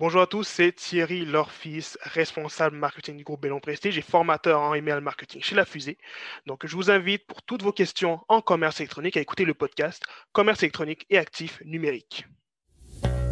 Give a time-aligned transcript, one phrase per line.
[0.00, 4.72] Bonjour à tous, c'est Thierry Lorfils, responsable marketing du groupe Bellon Prestige et formateur en
[4.72, 5.98] email marketing chez La Fusée.
[6.46, 10.04] Donc, je vous invite pour toutes vos questions en commerce électronique à écouter le podcast
[10.30, 12.26] Commerce électronique et actifs numériques.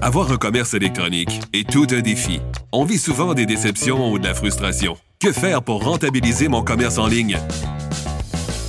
[0.03, 2.41] Avoir un commerce électronique est tout un défi.
[2.73, 4.97] On vit souvent des déceptions ou de la frustration.
[5.21, 7.39] Que faire pour rentabiliser mon commerce en ligne?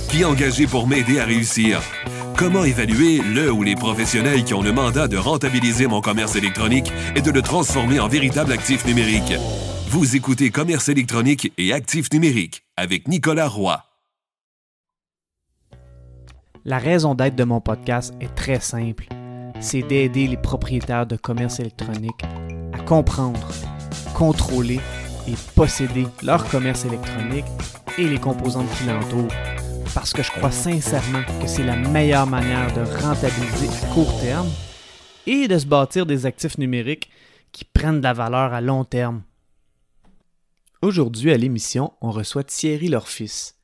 [0.08, 1.80] Qui engager pour m'aider à réussir?
[2.38, 6.92] Comment évaluer le ou les professionnels qui ont le mandat de rentabiliser mon commerce électronique
[7.16, 9.32] et de le transformer en véritable actif numérique?
[9.88, 13.82] Vous écoutez Commerce électronique et actifs numériques avec Nicolas Roy.
[16.64, 19.08] La raison d'être de mon podcast est très simple.
[19.58, 22.22] C'est d'aider les propriétaires de commerce électronique
[22.72, 23.48] à comprendre,
[24.14, 24.78] contrôler
[25.26, 27.46] et posséder leur commerce électronique
[27.98, 29.34] et les composantes qui l'entourent
[29.94, 34.48] parce que je crois sincèrement que c'est la meilleure manière de rentabiliser à court terme
[35.26, 37.10] et de se bâtir des actifs numériques
[37.52, 39.22] qui prennent de la valeur à long terme.
[40.82, 43.54] Aujourd'hui à l'émission, on reçoit Thierry Lorfils.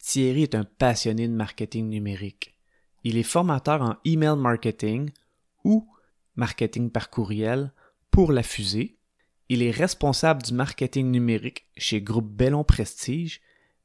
[0.00, 2.56] Thierry est un passionné de marketing numérique.
[3.04, 5.10] Il est formateur en email marketing
[5.64, 5.88] ou
[6.36, 7.72] marketing par courriel
[8.10, 8.98] pour la fusée.
[9.48, 13.40] Il est responsable du marketing numérique chez Groupe Bellon Prestige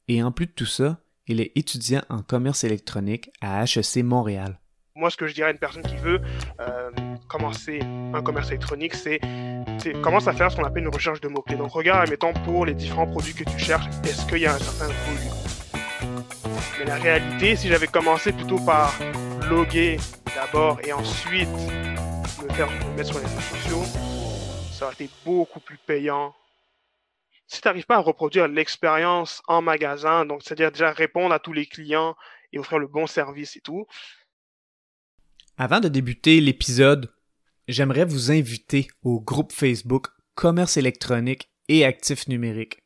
[0.08, 4.58] et en plus de tout ça, il est étudiant en commerce électronique à HEC Montréal.
[4.96, 6.20] Moi, ce que je dirais à une personne qui veut
[6.60, 6.90] euh,
[7.28, 7.80] commencer
[8.12, 9.20] un commerce électronique, c'est
[10.02, 11.56] commence à faire ce qu'on appelle une recherche de mots-clés.
[11.56, 14.58] Donc, regarde, admettons, pour les différents produits que tu cherches, est-ce qu'il y a un
[14.58, 16.34] certain volume?
[16.78, 18.94] Mais la réalité, si j'avais commencé plutôt par
[19.50, 19.98] loguer
[20.34, 23.82] d'abord et ensuite me faire me mettre sur les réseaux sociaux,
[24.72, 26.34] ça aurait été beaucoup plus payant
[27.54, 31.66] si tu n'arrives pas à reproduire l'expérience en magasin, c'est-à-dire déjà répondre à tous les
[31.66, 32.16] clients
[32.52, 33.86] et offrir le bon service et tout.
[35.56, 37.12] Avant de débuter l'épisode,
[37.68, 42.82] j'aimerais vous inviter au groupe Facebook Commerce électronique et actifs numériques.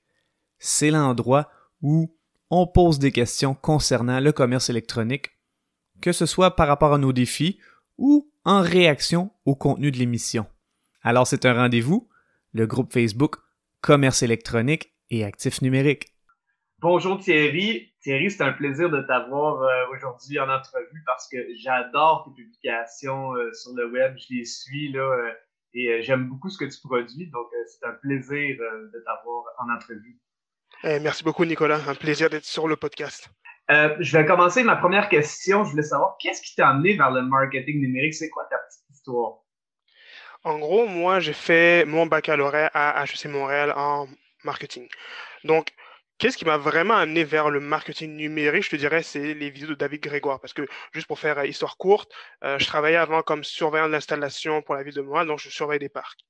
[0.59, 2.15] C'est l'endroit où
[2.51, 5.31] on pose des questions concernant le commerce électronique,
[6.01, 7.59] que ce soit par rapport à nos défis
[7.97, 10.47] ou en réaction au contenu de l'émission.
[11.03, 12.09] Alors c'est un rendez-vous,
[12.53, 13.37] le groupe Facebook
[13.81, 16.07] commerce électronique et actifs numériques.
[16.81, 17.93] Bonjour Thierry.
[18.03, 23.35] Thierry, c'est un plaisir de t'avoir euh, aujourd'hui en entrevue parce que j'adore tes publications
[23.35, 24.15] euh, sur le web.
[24.17, 25.33] Je les suis là, euh,
[25.75, 27.29] et j'aime beaucoup ce que tu produis.
[27.31, 30.19] Donc, c'est un plaisir de t'avoir en entrevue.
[30.85, 31.81] Eh, merci beaucoup, Nicolas.
[31.89, 33.29] Un plaisir d'être sur le podcast.
[33.69, 35.65] je vais commencer ma première question.
[35.65, 38.15] Je voulais savoir qu'est-ce qui t'a amené vers le marketing numérique?
[38.15, 39.41] C'est quoi ta petite histoire?
[40.45, 44.09] En gros, moi, j'ai fait mon baccalauréat à HEC Montréal en
[44.45, 44.89] marketing.
[45.45, 45.73] Donc,
[46.19, 49.69] qu'est-ce qui m'a vraiment amené vers le marketing numérique, je te dirais, c'est les vidéos
[49.69, 50.41] de David Grégoire.
[50.41, 52.13] Parce que, juste pour faire histoire courte,
[52.45, 55.51] euh, je travaillais avant comme surveillant de l'installation pour la ville de Montréal, donc je
[55.51, 56.21] surveille des parcs.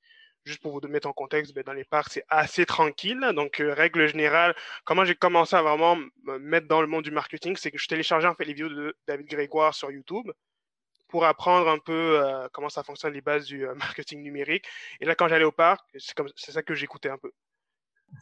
[0.45, 3.21] Juste pour vous mettre en contexte, ben, dans les parcs, c'est assez tranquille.
[3.35, 4.55] Donc, euh, règle générale,
[4.85, 7.89] comment j'ai commencé à vraiment me mettre dans le monde du marketing, c'est que je
[7.89, 10.31] téléchargeais en fait les vidéos de David Grégoire sur YouTube
[11.09, 14.67] pour apprendre un peu euh, comment ça fonctionne les bases du euh, marketing numérique.
[15.01, 17.33] Et là, quand j'allais au parc, c'est comme c'est ça que j'écoutais un peu.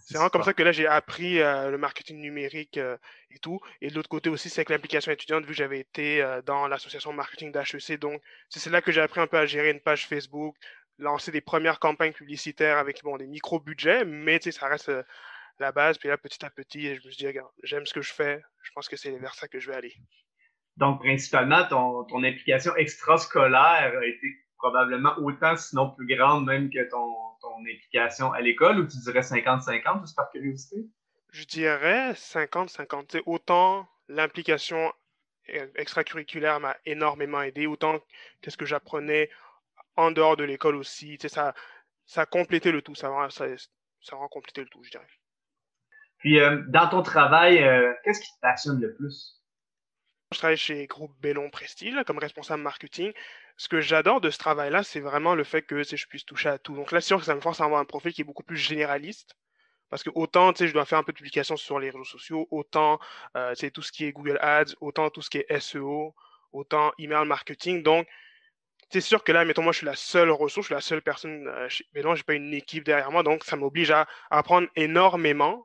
[0.04, 3.60] C'est vraiment comme ça que là, j'ai appris euh, le marketing numérique et tout.
[3.80, 7.12] Et de l'autre côté aussi, c'est avec l'implication étudiante, vu que j'avais été dans l'association
[7.12, 8.00] marketing d'HEC.
[8.00, 10.56] Donc, c'est là que j'ai appris un peu à gérer une page Facebook,
[10.98, 14.90] lancer des premières campagnes publicitaires avec bon, des micro-budgets, mais ça reste
[15.60, 15.98] la base.
[15.98, 18.42] Puis là, petit à petit, je me suis dit, regarde, j'aime ce que je fais.
[18.62, 19.94] Je pense que c'est vers ça que je vais aller.
[20.76, 24.26] Donc, principalement, ton, ton implication extrascolaire a été
[24.58, 29.20] probablement autant, sinon plus grande même que ton, ton implication à l'école, ou tu dirais
[29.20, 30.86] 50-50, juste par curiosité?
[31.30, 33.22] Je dirais 50-50.
[33.26, 34.92] Autant l'implication
[35.76, 38.00] extracurriculaire m'a énormément aidé, autant
[38.40, 39.30] qu'est-ce que j'apprenais
[39.96, 41.18] en dehors de l'école aussi.
[41.28, 41.54] Ça,
[42.04, 43.46] ça a complété le tout, ça, ça,
[44.00, 45.06] ça a complété le tout, je dirais.
[46.18, 49.35] Puis, euh, dans ton travail, euh, qu'est-ce qui te passionne le plus?
[50.32, 53.12] Je travaille chez Groupe Bellon Prestige comme responsable marketing.
[53.56, 56.58] Ce que j'adore de ce travail-là, c'est vraiment le fait que je puisse toucher à
[56.58, 56.74] tout.
[56.74, 58.42] Donc là, c'est sûr que ça me force à avoir un profil qui est beaucoup
[58.42, 59.36] plus généraliste.
[59.88, 62.98] Parce que autant, je dois faire un peu de publication sur les réseaux sociaux, autant,
[63.36, 66.14] euh, tout ce qui est Google Ads, autant tout ce qui est SEO,
[66.52, 67.84] autant email marketing.
[67.84, 68.08] Donc,
[68.90, 71.02] c'est sûr que là, mettons, moi, je suis la seule ressource, je suis la seule
[71.02, 73.22] personne euh, chez Bellon, j'ai pas une équipe derrière moi.
[73.22, 75.64] Donc, ça m'oblige à apprendre énormément,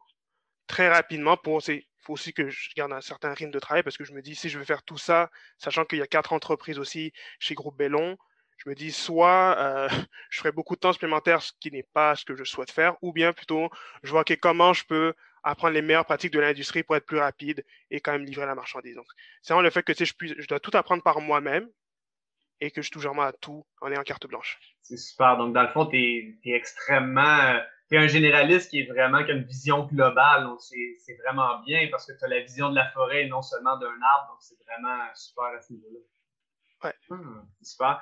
[0.67, 3.97] très rapidement pour, il faut aussi que je garde un certain rythme de travail parce
[3.97, 6.33] que je me dis, si je veux faire tout ça, sachant qu'il y a quatre
[6.33, 8.17] entreprises aussi chez Groupe Bellon,
[8.57, 9.89] je me dis soit euh,
[10.29, 12.95] je ferai beaucoup de temps supplémentaire, ce qui n'est pas ce que je souhaite faire,
[13.01, 13.69] ou bien plutôt
[14.03, 15.13] je vois comment je peux
[15.43, 18.55] apprendre les meilleures pratiques de l'industrie pour être plus rapide et quand même livrer la
[18.55, 18.95] marchandise.
[18.95, 19.07] Donc,
[19.41, 21.67] c'est vraiment le fait que je, dois tout apprendre par moi-même
[22.59, 24.59] et que je touche vraiment à tout en ayant carte blanche.
[24.83, 25.37] C'est super.
[25.37, 27.59] Donc, dans le fond, tu es, extrêmement.
[27.91, 30.45] Tu es un généraliste qui est vraiment qui a une vision globale.
[30.45, 33.41] Donc, c'est vraiment bien parce que tu as la vision de la forêt et non
[33.41, 34.29] seulement d'un arbre.
[34.29, 35.99] Donc, c'est vraiment super à ce niveau-là.
[36.83, 36.93] Ouais.
[37.09, 38.01] Hmm, super.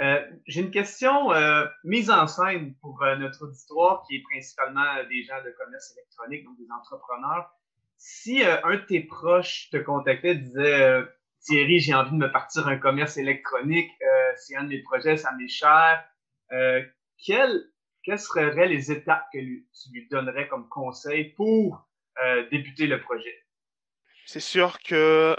[0.00, 5.02] Euh, j'ai une question euh, mise en scène pour euh, notre auditoire qui est principalement
[5.08, 7.50] des gens de commerce électronique, donc des entrepreneurs.
[7.96, 11.02] Si un de tes proches te contactait et disait
[11.40, 13.90] Thierry, j'ai envie de me partir un commerce électronique,
[14.36, 16.04] c'est un de mes projets, ça m'est cher,
[17.26, 17.64] quelles,
[18.08, 21.86] quelles seraient les étapes que tu lui donnerais comme conseil pour
[22.50, 23.44] débuter le projet?
[24.24, 25.36] C'est sûr que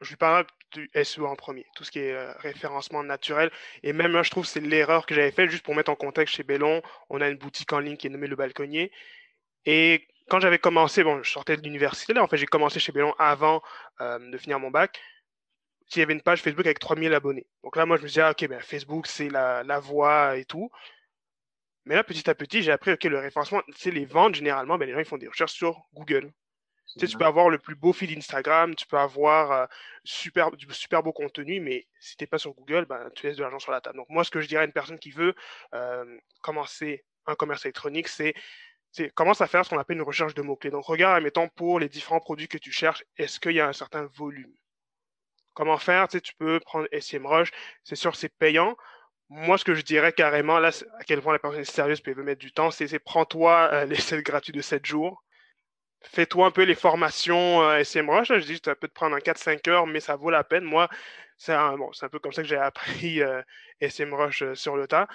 [0.00, 3.50] je lui parlerai du SEO en premier, tout ce qui est euh, référencement naturel.
[3.82, 5.96] Et même là, je trouve que c'est l'erreur que j'avais faite, juste pour mettre en
[5.96, 8.92] contexte chez Bellon, on a une boutique en ligne qui est nommée Le Balconnier.
[9.66, 12.92] Et quand j'avais commencé, bon, je sortais de l'université, là, en fait, j'ai commencé chez
[12.92, 13.62] Bellon avant
[14.00, 15.00] euh, de finir mon bac.
[15.94, 17.46] Il y avait une page Facebook avec 3000 abonnés.
[17.64, 20.70] Donc là, moi, je me disais, ah, ok, ben, Facebook, c'est la voie et tout.
[21.84, 24.86] Mais là, petit à petit, j'ai appris, ok, le référencement, c'est les ventes, généralement, ben,
[24.86, 26.32] les gens, ils font des recherches sur Google.
[26.94, 29.66] Tu, sais, tu peux avoir le plus beau feed Instagram, tu peux avoir euh,
[30.02, 33.36] super, du super beau contenu, mais si tu n'es pas sur Google, ben, tu laisses
[33.36, 33.96] de l'argent sur la table.
[33.96, 35.34] Donc moi, ce que je dirais à une personne qui veut
[35.74, 38.34] euh, commencer un commerce électronique, c'est
[39.14, 40.70] commence à faire ce qu'on appelle une recherche de mots-clés.
[40.70, 43.72] Donc regarde, mettons, pour les différents produits que tu cherches, est-ce qu'il y a un
[43.72, 44.52] certain volume?
[45.54, 46.08] Comment faire?
[46.08, 47.50] Tu, sais, tu peux prendre SEMrush,
[47.84, 48.76] c'est sûr, c'est payant.
[49.30, 52.12] Moi, ce que je dirais carrément, là, à quel point la personne est sérieuse et
[52.12, 55.24] veut mettre du temps, c'est prends-toi euh, l'essai gratuit de 7 jours
[56.02, 57.82] fais-toi un peu les formations euh.
[57.82, 60.64] Je dis, ça peut te prendre en 4-5 heures, mais ça vaut la peine.
[60.64, 60.88] Moi,
[61.36, 63.42] c'est un, bon, un peu comme ça que j'ai appris euh,
[63.80, 65.08] SMrush euh, sur le tas.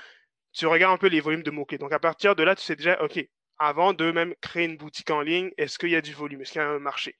[0.53, 1.77] Tu regardes un peu les volumes de mots-clés.
[1.77, 3.19] Donc, à partir de là, tu sais déjà, OK,
[3.57, 6.41] avant de même créer une boutique en ligne, est-ce qu'il y a du volume?
[6.41, 7.15] Est-ce qu'il y a un marché?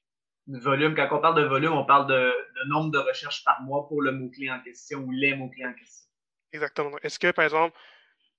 [0.48, 2.32] Volume, quand on parle de volume, on parle de,
[2.68, 6.05] nombre de recherches par mois pour le mot-clé en question ou les mots-clés en question.
[6.52, 6.96] Exactement.
[7.02, 7.76] Est-ce que, par exemple,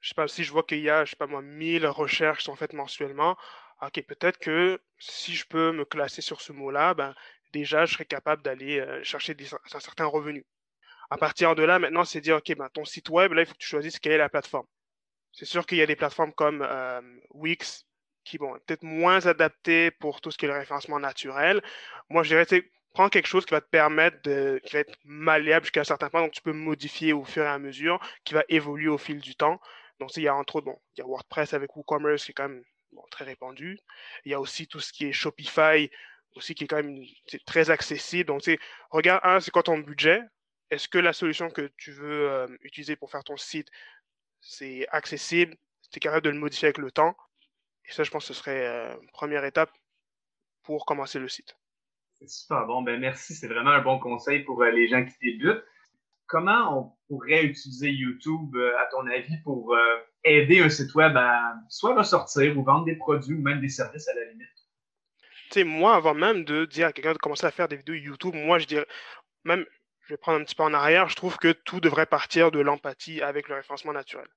[0.01, 2.39] je sais pas, si je vois qu'il y a, je sais pas moi, 1000 recherches
[2.39, 3.37] qui sont faites mensuellement,
[3.81, 7.15] OK, peut-être que si je peux me classer sur ce mot-là, ben,
[7.53, 10.45] déjà, je serais capable d'aller euh, chercher des, un certain revenu.
[11.09, 13.53] À partir de là, maintenant, c'est dire, OK, ben, ton site web, là, il faut
[13.53, 14.67] que tu choisisses quelle est la plateforme.
[15.33, 17.01] C'est sûr qu'il y a des plateformes comme euh,
[17.31, 17.85] Wix
[18.25, 21.61] qui vont peut-être moins adaptées pour tout ce qui est le référencement naturel.
[22.09, 22.45] Moi, je dirais,
[22.97, 26.09] prends quelque chose qui va te permettre de, qui va être malléable jusqu'à un certain
[26.09, 29.19] point, donc tu peux modifier au fur et à mesure, qui va évoluer au fil
[29.19, 29.61] du temps.
[29.99, 32.33] Donc, il y a entre autres, bon, il y a WordPress avec WooCommerce qui est
[32.33, 32.63] quand même
[33.11, 33.77] très répandu.
[34.25, 35.91] Il y a aussi tout ce qui est Shopify,
[36.35, 37.05] aussi qui est quand même
[37.45, 38.29] très accessible.
[38.29, 38.41] Donc,
[38.89, 40.19] regarde, un, c'est quoi ton budget?
[40.71, 43.67] Est-ce que la solution que tu veux euh, utiliser pour faire ton site,
[44.41, 45.55] c'est accessible?
[45.91, 47.15] Tu es capable de le modifier avec le temps?
[47.85, 49.71] Et ça, je pense que ce serait euh, une première étape
[50.63, 51.55] pour commencer le site.
[52.19, 52.81] C'est super bon.
[52.81, 53.33] Ben, merci.
[53.33, 55.63] C'est vraiment un bon conseil pour euh, les gens qui débutent.
[56.25, 59.73] Comment on pourrait utiliser YouTube, à ton avis, pour
[60.25, 64.09] aider un site web à soit ressortir ou vendre des produits ou même des services
[64.09, 64.49] à la limite?
[65.49, 67.95] Tu sais, moi, avant même de dire à quelqu'un de commencer à faire des vidéos
[67.95, 68.85] YouTube, moi, je dirais,
[69.45, 69.65] même,
[70.01, 72.59] je vais prendre un petit peu en arrière, je trouve que tout devrait partir de
[72.59, 74.27] l'empathie avec le référencement naturel.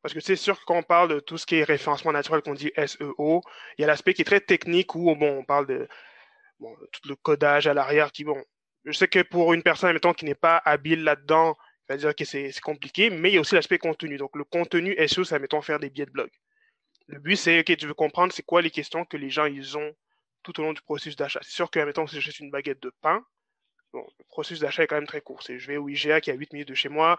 [0.00, 2.40] Parce que c'est sûr que quand on parle de tout ce qui est référencement naturel,
[2.40, 3.42] qu'on dit SEO,
[3.76, 5.88] il y a l'aspect qui est très technique où, bon, on parle de
[6.60, 8.42] tout le codage à l'arrière qui, bon,
[8.84, 11.56] je sais que pour une personne, mettons, qui n'est pas habile là-dedans,
[11.86, 14.16] c'est-à-dire que c'est compliqué, mais il y a aussi l'aspect contenu.
[14.16, 16.30] Donc, le contenu SEO, ça mettons faire des billets de blog.
[17.08, 19.76] Le but, c'est, OK, tu veux comprendre c'est quoi les questions que les gens, ils
[19.76, 19.94] ont
[20.42, 21.40] tout au long du processus d'achat.
[21.42, 23.24] C'est sûr que, mettons, si j'achète une baguette de pain,
[23.92, 25.42] bon, le processus d'achat est quand même très court.
[25.42, 27.16] C'est, je vais au IGA qui est à 8 minutes de chez moi,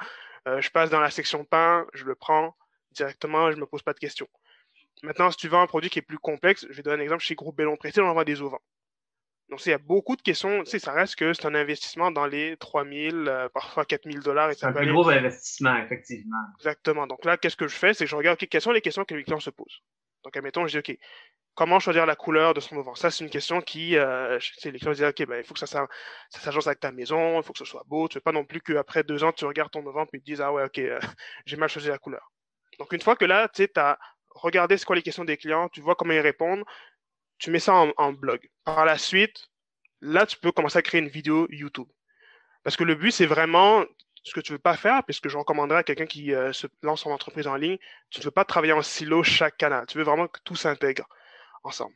[0.48, 2.56] euh, je passe dans la section pain, je le prends
[2.92, 4.28] directement, je ne me pose pas de questions.
[5.04, 7.24] Maintenant, si tu vends un produit qui est plus complexe, je vais donner un exemple
[7.24, 8.60] chez Groupe Bellon Précis, on envoie des ovins.
[9.50, 10.64] Donc, il y a beaucoup de questions.
[10.64, 14.20] Tu sais, ça reste que c'est un investissement dans les 3000, 000, euh, parfois 4000
[14.20, 14.52] dollars.
[14.54, 16.38] C'est un plus gros investissement, effectivement.
[16.58, 17.08] Exactement.
[17.08, 17.94] Donc là, qu'est-ce que je fais?
[17.94, 19.82] C'est que je regarde, OK, quelles sont les questions que les clients se posent?
[20.24, 20.98] Donc, admettons, je dis, OK,
[21.56, 22.96] comment choisir la couleur de son mouvement?
[22.96, 25.66] Ça, c'est une question qui, euh, les clients disent, OK, ben, il faut que ça,
[25.66, 25.88] ça,
[26.30, 28.10] s'agence avec ta maison, il faut que ce soit beau.
[28.10, 30.26] Tu veux pas non plus qu'après deux ans, tu regardes ton mouvement et tu te
[30.26, 31.00] dises, ah ouais, OK, euh,
[31.46, 32.34] j'ai mal choisi la couleur.
[32.80, 33.98] Donc, une fois que là, tu sais, as
[34.32, 36.64] regardé ce quoi les questions des clients, tu vois comment ils répondent,
[37.38, 38.50] tu mets ça en blog.
[38.64, 39.50] Par la suite,
[40.02, 41.88] là, tu peux commencer à créer une vidéo YouTube.
[42.64, 43.86] Parce que le but, c'est vraiment
[44.24, 46.68] ce que tu ne veux pas faire, puisque je recommanderais à quelqu'un qui euh, se
[46.82, 47.78] lance en entreprise en ligne,
[48.10, 49.86] tu ne veux pas travailler en silo chaque canal.
[49.88, 51.08] Tu veux vraiment que tout s'intègre
[51.64, 51.96] ensemble.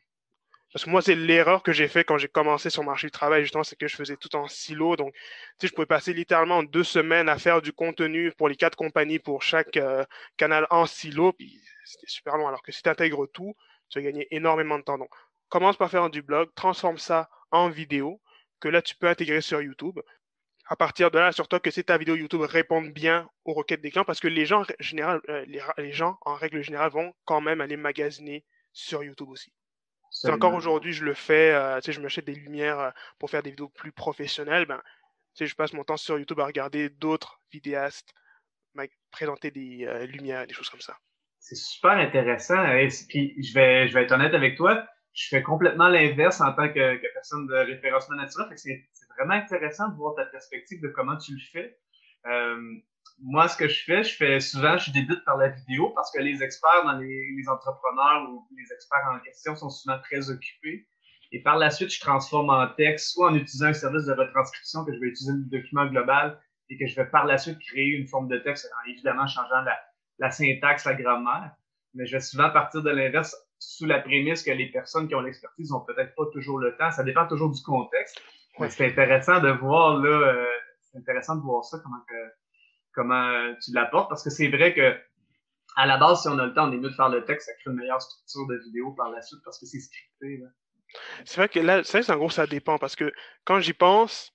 [0.72, 3.12] Parce que moi, c'est l'erreur que j'ai fait quand j'ai commencé sur le marché du
[3.12, 4.96] travail, justement, c'est que je faisais tout en silo.
[4.96, 5.20] Donc, tu
[5.60, 9.20] sais, je pouvais passer littéralement deux semaines à faire du contenu pour les quatre compagnies
[9.20, 10.06] pour chaque euh,
[10.38, 12.48] canal en silo, puis c'était super long.
[12.48, 13.54] Alors que si tu intègres tout,
[13.90, 14.98] tu vas gagner énormément de temps.
[14.98, 15.14] Donc,
[15.52, 18.20] commence par faire du blog, transforme ça en vidéo,
[18.60, 20.00] que là, tu peux intégrer sur YouTube.
[20.68, 23.92] à partir de là, surtout que si ta vidéo YouTube répond bien aux requêtes des
[23.92, 25.44] clients, parce que les gens, général, euh,
[25.78, 29.52] les, gens, en règle générale, vont quand même aller magasiner sur YouTube aussi.
[30.12, 32.90] C'est encore aujourd'hui, je le fais, euh, tu sais, je m'achète des lumières euh,
[33.20, 34.66] pour faire des vidéos plus professionnelles.
[34.66, 34.82] Ben,
[35.38, 38.14] je passe mon temps sur YouTube à regarder d'autres vidéastes
[39.12, 40.96] présenter des lumières, des choses comme ça.
[41.40, 42.66] C'est super intéressant.
[42.78, 46.54] Et puis, je vais, je vais être honnête avec toi, je fais complètement l'inverse en
[46.54, 48.48] tant que, personne de référencement naturel.
[48.56, 48.88] C'est
[49.18, 51.78] vraiment intéressant de voir ta perspective de comment tu le fais.
[52.28, 52.76] Euh,
[53.20, 56.20] moi, ce que je fais, je fais souvent, je débute par la vidéo parce que
[56.20, 60.88] les experts dans les, entrepreneurs ou les experts en question sont souvent très occupés.
[61.34, 64.86] Et par la suite, je transforme en texte, soit en utilisant un service de retranscription
[64.86, 66.40] que je vais utiliser le document global
[66.70, 69.64] et que je vais par la suite créer une forme de texte en évidemment changeant
[70.20, 71.52] la syntaxe, la grammaire.
[71.94, 75.22] Mais je vais souvent partir de l'inverse sous la prémisse que les personnes qui ont
[75.22, 76.92] l'expertise ont peut-être pas toujours le temps.
[76.92, 78.20] Ça dépend toujours du contexte.
[78.70, 80.46] C'est intéressant de voir là, euh,
[80.82, 82.32] c'est intéressant de voir ça comment que,
[82.94, 84.96] comment tu l'apportes parce que c'est vrai que
[85.78, 87.48] à la base, si on a le temps, on est mieux de faire le texte,
[87.48, 90.44] ça crée une meilleure structure de vidéo par la suite parce que c'est scripté.
[91.24, 93.14] C'est vrai que là, c'est en gros, ça dépend parce que
[93.46, 94.34] quand j'y pense,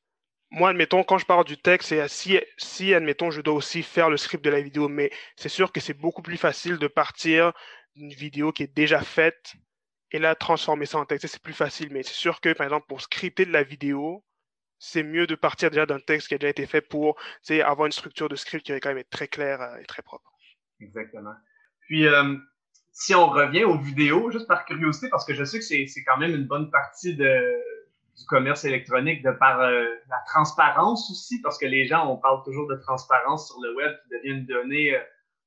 [0.51, 4.09] moi, admettons, quand je parle du texte, c'est si, si, admettons, je dois aussi faire
[4.09, 7.53] le script de la vidéo, mais c'est sûr que c'est beaucoup plus facile de partir
[7.97, 9.57] d'une vidéo qui est déjà faite
[10.13, 11.89] et là, transformer ça en texte, c'est plus facile.
[11.93, 14.25] Mais c'est sûr que, par exemple, pour scripter de la vidéo,
[14.79, 17.19] c'est mieux de partir déjà d'un texte qui a déjà été fait pour
[17.51, 20.03] avoir une structure de script qui va quand même être très claire euh, et très
[20.03, 20.31] propre.
[20.81, 21.35] Exactement.
[21.81, 22.37] Puis, euh,
[22.93, 26.19] si on revient aux vidéos, juste par curiosité, parce que je sais que c'est quand
[26.19, 27.55] même une bonne partie de,
[28.17, 32.45] du commerce électronique de par euh, la transparence aussi, parce que les gens, on parle
[32.45, 34.97] toujours de transparence sur le web qui devient une donnée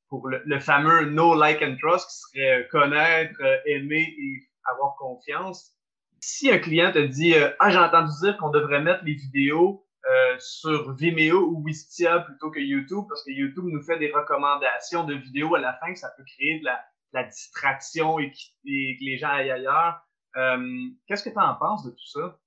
[0.10, 5.76] pour le, le, fameux no like and trust qui serait connaître, aimer et avoir confiance.
[6.22, 9.86] Si un client te dit euh, Ah, j'ai entendu dire qu'on devrait mettre les vidéos
[10.10, 15.04] euh, sur Vimeo ou Wistia plutôt que YouTube, parce que YouTube nous fait des recommandations
[15.04, 18.36] de vidéos à la fin, que ça peut créer de la, la distraction et, que
[18.66, 20.02] les gens aillent ailleurs.
[20.36, 22.40] Euh, Qu'est-ce que tu en penses de tout ça?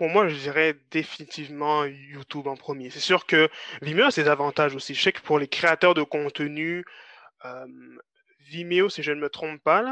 [0.00, 2.88] Pour moi, je dirais définitivement YouTube en premier.
[2.88, 3.50] C'est sûr que
[3.82, 4.94] Vimeo a ses avantages aussi.
[4.94, 6.86] Je sais que pour les créateurs de contenu,
[7.44, 7.66] euh,
[8.38, 9.82] Vimeo, si je ne me trompe pas,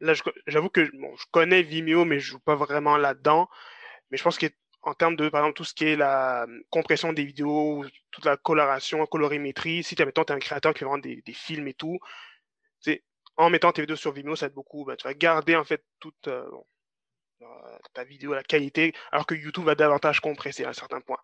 [0.00, 0.14] là,
[0.48, 3.48] j'avoue que bon, je connais Vimeo, mais je joue pas vraiment là-dedans.
[4.10, 7.12] Mais je pense qu'en termes de, par exemple, tout ce qui est la hum, compression
[7.12, 11.32] des vidéos, toute la coloration, colorimétrie, si tu es un créateur qui vend des, des
[11.32, 12.00] films et tout,
[13.36, 14.84] en mettant tes vidéos sur Vimeo, ça être beaucoup.
[14.84, 16.62] Ben, tu vas garder en fait toute euh, euh,
[17.94, 21.18] ta vidéo, la qualité, alors que YouTube va davantage compresser à un certain point.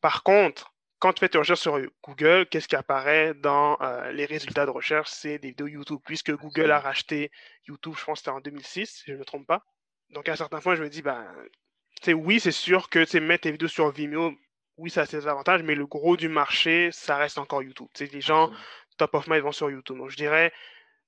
[0.00, 4.26] Par contre, quand tu fais tes recherches sur Google, qu'est-ce qui apparaît dans euh, les
[4.26, 5.08] résultats de recherche?
[5.10, 7.30] C'est des vidéos YouTube, puisque Google a racheté
[7.66, 9.64] YouTube, je pense que c'était en 2006, si je ne me trompe pas.
[10.10, 11.26] Donc à un certain point, je me dis, ben,
[12.08, 14.34] oui, c'est sûr que mettre tes vidéos sur Vimeo,
[14.76, 17.88] oui, ça a ses avantages, mais le gros du marché, ça reste encore YouTube.
[17.98, 18.50] les gens,
[18.96, 19.98] top of mind, vont sur YouTube.
[19.98, 20.52] Donc je dirais,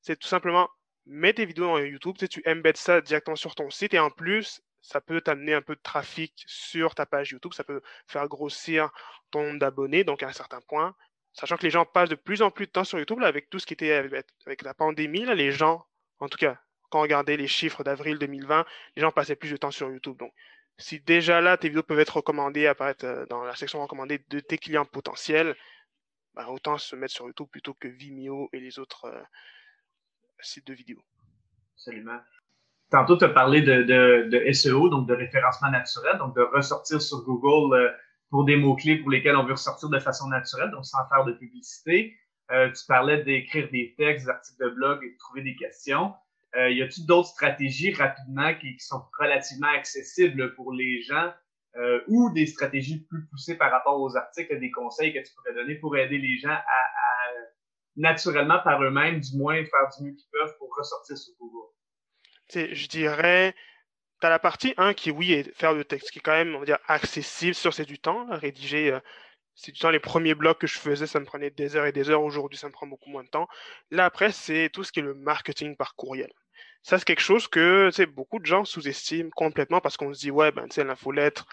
[0.01, 0.69] c'est tout simplement,
[1.07, 4.63] mets tes vidéos dans YouTube, tu embeds ça directement sur ton site, et en plus,
[4.81, 8.91] ça peut t'amener un peu de trafic sur ta page YouTube, ça peut faire grossir
[9.31, 10.95] ton nombre d'abonnés, donc à un certain point,
[11.33, 13.59] sachant que les gens passent de plus en plus de temps sur YouTube, avec tout
[13.59, 15.87] ce qui était avec, la pandémie, les gens,
[16.19, 18.67] en tout cas, quand on regardait les chiffres d'avril 2020,
[18.97, 20.19] les gens passaient plus de temps sur YouTube.
[20.19, 20.33] Donc,
[20.79, 24.41] si déjà là, tes vidéos peuvent être recommandées, apparaître euh, dans la section recommandée de
[24.41, 25.57] tes clients potentiels,
[26.35, 29.23] bah, autant se mettre sur YouTube plutôt que Vimeo et les autres euh,
[30.45, 31.03] sites de vidéos.
[31.75, 32.19] Absolument.
[32.91, 37.75] Tantôt, tu as parlé de, SEO, donc de référencement naturel, donc de ressortir sur Google
[37.75, 37.91] euh,
[38.31, 41.33] pour des mots-clés pour lesquels on veut ressortir de façon naturelle, donc sans faire de
[41.33, 42.17] publicité.
[42.51, 46.13] Euh, tu parlais d'écrire des textes, des articles de blog et de trouver des questions.
[46.57, 51.33] Euh, y a-t-il d'autres stratégies rapidement qui, sont relativement accessibles pour les gens
[51.77, 55.55] euh, ou des stratégies plus poussées par rapport aux articles, des conseils que tu pourrais
[55.55, 57.02] donner pour aider les gens à
[57.97, 61.69] naturellement par eux-mêmes, du moins, faire du mieux qu'ils peuvent pour ressortir sur Google?
[62.55, 63.55] je dirais,
[64.21, 66.55] tu as la partie 1 qui, oui, est faire le texte, qui est quand même,
[66.55, 68.27] on va dire, accessible sur c'est du temps.
[68.31, 69.01] rédiger, euh,
[69.55, 69.91] c'est du temps.
[69.91, 72.23] Les premiers blogs que je faisais, ça me prenait des heures et des heures.
[72.23, 73.49] Aujourd'hui, ça me prend beaucoup moins de temps.
[73.91, 76.31] Là, après, c'est tout ce qui est le marketing par courriel.
[76.83, 80.51] Ça, c'est quelque chose que beaucoup de gens sous-estiment complètement parce qu'on se dit, ouais,
[80.53, 81.47] ben, tu sais, l'infolettre,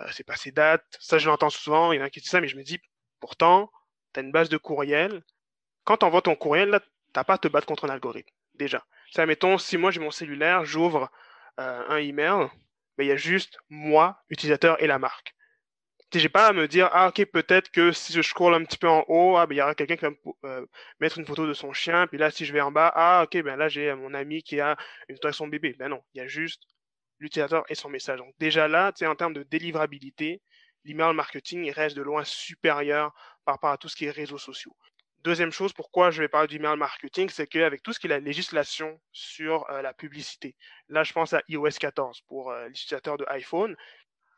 [0.00, 0.84] euh, c'est pas ses dates.
[0.98, 1.92] Ça, je l'entends souvent.
[1.92, 2.80] Il y en a qui disent ça, mais je me dis,
[3.20, 3.70] pourtant,
[4.12, 5.22] tu as une base de courriel.
[5.84, 8.84] Quand tu envoies ton courriel, là, tu pas à te battre contre un algorithme, déjà.
[9.10, 11.10] Ça, mettons, si moi j'ai mon cellulaire, j'ouvre
[11.60, 12.48] euh, un email,
[12.96, 15.34] ben, il y a juste moi, utilisateur et la marque.
[16.14, 18.88] J'ai pas à me dire, ah ok, peut-être que si je scroll un petit peu
[18.88, 20.12] en haut, ah, ben, il y aura quelqu'un qui va
[20.44, 20.66] euh,
[21.00, 23.42] mettre une photo de son chien, puis là, si je vais en bas, ah ok,
[23.42, 24.76] ben là, j'ai mon ami qui a
[25.08, 25.74] une photo de son bébé.
[25.78, 26.64] Ben non, il y a juste
[27.18, 28.18] l'utilisateur et son message.
[28.18, 30.42] Donc déjà là, en termes de délivrabilité,
[30.84, 34.76] l'email marketing reste de loin supérieur par rapport à tout ce qui est réseaux sociaux.
[35.24, 38.10] Deuxième chose, pourquoi je vais parler du email marketing, c'est qu'avec tout ce qui est
[38.10, 40.56] la législation sur euh, la publicité,
[40.88, 43.76] là je pense à iOS 14 pour euh, l'utilisateur de iPhone,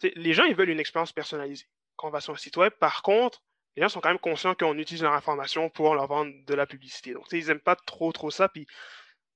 [0.02, 2.72] les gens ils veulent une expérience personnalisée quand on va sur un site web.
[2.78, 3.42] Par contre,
[3.76, 6.66] les gens sont quand même conscients qu'on utilise leur information pour leur vendre de la
[6.66, 7.12] publicité.
[7.12, 8.48] Donc ils n'aiment pas trop trop ça.
[8.48, 8.66] Puis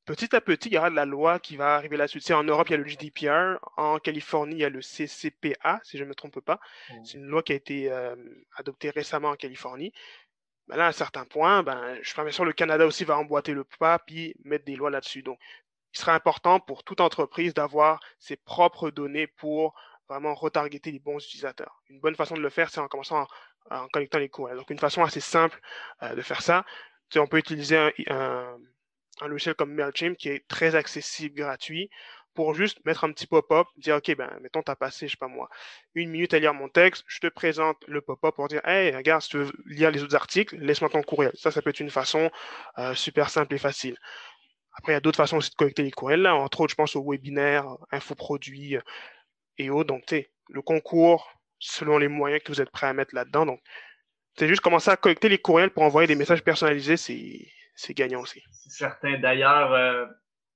[0.04, 2.32] petit à petit, il y aura de la loi qui va arriver là-dessus.
[2.32, 3.58] en Europe, il y a le GDPR.
[3.76, 6.60] En Californie, il y a le CCPA, si je ne me trompe pas.
[6.90, 7.04] Mmh.
[7.04, 8.14] C'est une loi qui a été euh,
[8.56, 9.92] adoptée récemment en Californie.
[10.68, 13.16] Ben là, à un certain point, ben, je suis bien sûr le Canada aussi va
[13.18, 15.22] emboîter le pas puis mettre des lois là-dessus.
[15.22, 15.38] Donc,
[15.94, 19.74] il sera important pour toute entreprise d'avoir ses propres données pour
[20.08, 21.82] vraiment retargeter les bons utilisateurs.
[21.88, 23.26] Une bonne façon de le faire, c'est en commençant
[23.70, 24.58] en, connectant les courriels.
[24.58, 25.60] Donc, une façon assez simple
[26.02, 26.64] euh, de faire ça,
[27.16, 27.76] on peut utiliser
[28.08, 28.58] un,
[29.26, 31.90] logiciel comme MailChimp qui est très accessible, gratuit,
[32.38, 35.16] pour juste mettre un petit pop-up, dire, OK, ben, mettons, tu as passé, je sais
[35.16, 35.50] pas moi,
[35.96, 39.22] une minute à lire mon texte, je te présente le pop-up pour dire, hey, regarde,
[39.22, 41.32] si tu veux lire les autres articles, laisse-moi ton courriel.
[41.34, 42.30] Ça, ça peut être une façon
[42.78, 43.96] euh, super simple et facile.
[44.74, 46.28] Après, il y a d'autres façons aussi de collecter les courriels.
[46.28, 48.82] Entre autres, je pense aux webinaires, infoproduits euh,
[49.56, 49.88] et autres.
[49.88, 53.46] Donc, tu le concours, selon les moyens que vous êtes prêts à mettre là-dedans.
[53.46, 53.60] Donc,
[54.38, 58.40] c'est juste commencer à collecter les courriels pour envoyer des messages personnalisés, c'est gagnant aussi.
[58.52, 59.18] C'est certain.
[59.18, 60.06] D'ailleurs, euh,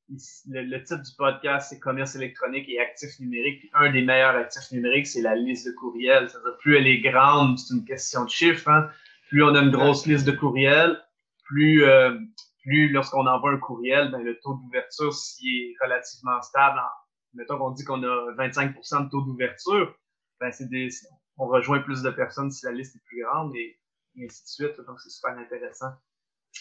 [0.08, 3.70] le, titre du podcast, c'est commerce électronique et actifs numériques.
[3.74, 6.28] un des meilleurs actifs numériques, c'est la liste de courriels.
[6.28, 8.68] C'est-à-dire, plus elle est grande, c'est une question de chiffres.
[8.68, 8.90] Hein.
[9.28, 11.00] Plus on a une grosse liste de courriels,
[11.44, 12.18] plus, euh,
[12.62, 16.80] plus lorsqu'on envoie un courriel, ben, le taux d'ouverture, s'il est relativement stable,
[17.34, 19.94] mettons qu'on dit qu'on a 25% de taux d'ouverture,
[20.40, 20.90] ben, c'est des,
[21.38, 23.78] on rejoint plus de personnes si la liste est plus grande et,
[24.16, 24.86] et ainsi de suite.
[24.86, 25.92] Donc, c'est super intéressant.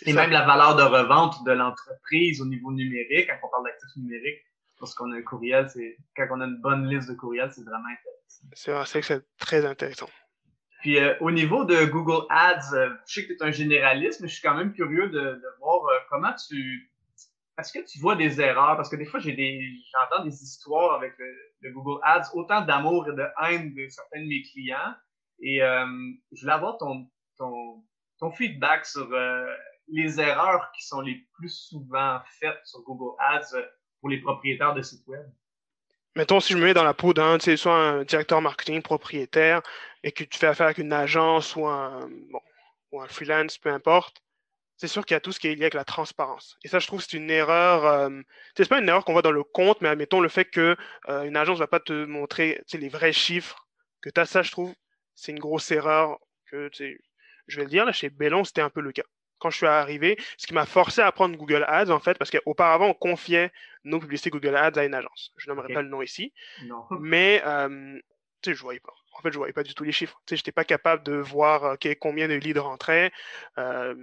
[0.06, 3.96] Et même la valeur de revente de l'entreprise au niveau numérique, quand on parle d'actifs
[3.98, 4.42] numériques,
[4.80, 7.86] lorsqu'on a un courriel, c'est quand on a une bonne liste de courriels, c'est vraiment
[7.86, 8.48] intéressant.
[8.54, 10.10] C'est vrai, c'est très intéressant.
[10.82, 14.20] Puis euh, au niveau de Google Ads, euh, je sais que tu es un généraliste,
[14.22, 16.92] mais je suis quand même curieux de, voir euh, comment tu.
[17.60, 18.76] Est-ce que tu vois des erreurs?
[18.78, 23.08] Parce que des fois, j'ai des j'entends des histoires avec le, Google Ads, autant d'amour
[23.10, 24.96] et de haine de certains de mes clients.
[25.44, 27.84] Et je voulais avoir ton, ton,
[28.20, 29.08] ton feedback sur
[29.92, 33.56] les erreurs qui sont les plus souvent faites sur Google Ads
[34.00, 35.26] pour les propriétaires de sites web?
[36.16, 38.82] Mettons, si je me mets dans la peau d'un, tu sais, soit un directeur marketing
[38.82, 39.62] propriétaire
[40.04, 42.42] et que tu fais affaire avec une agence ou un, bon,
[42.92, 44.22] ou un freelance, peu importe,
[44.76, 46.58] c'est sûr qu'il y a tout ce qui est lié avec la transparence.
[46.64, 47.86] Et ça, je trouve c'est une erreur.
[47.86, 48.22] Euh,
[48.58, 50.76] c'est pas une erreur qu'on voit dans le compte, mais admettons le fait qu'une
[51.08, 53.68] euh, agence ne va pas te montrer les vrais chiffres,
[54.02, 54.74] que tu as ça, je trouve,
[55.16, 56.18] c'est une grosse erreur.
[56.50, 59.04] Que, je vais le dire, là, chez Bellon, c'était un peu le cas
[59.42, 62.30] quand je suis arrivé, ce qui m'a forcé à prendre Google Ads, en fait, parce
[62.30, 63.52] qu'auparavant, on confiait
[63.84, 65.34] nos publicités Google Ads à une agence.
[65.38, 66.32] Je n'aimerais pas le nom ici.
[67.00, 68.00] Mais, euh,
[68.42, 68.94] tu sais, je voyais pas.
[69.18, 70.22] En fait, je voyais pas du tout les chiffres.
[70.26, 73.12] Tu sais, j'étais pas capable de voir combien de leads rentraient.
[73.58, 73.96] Euh,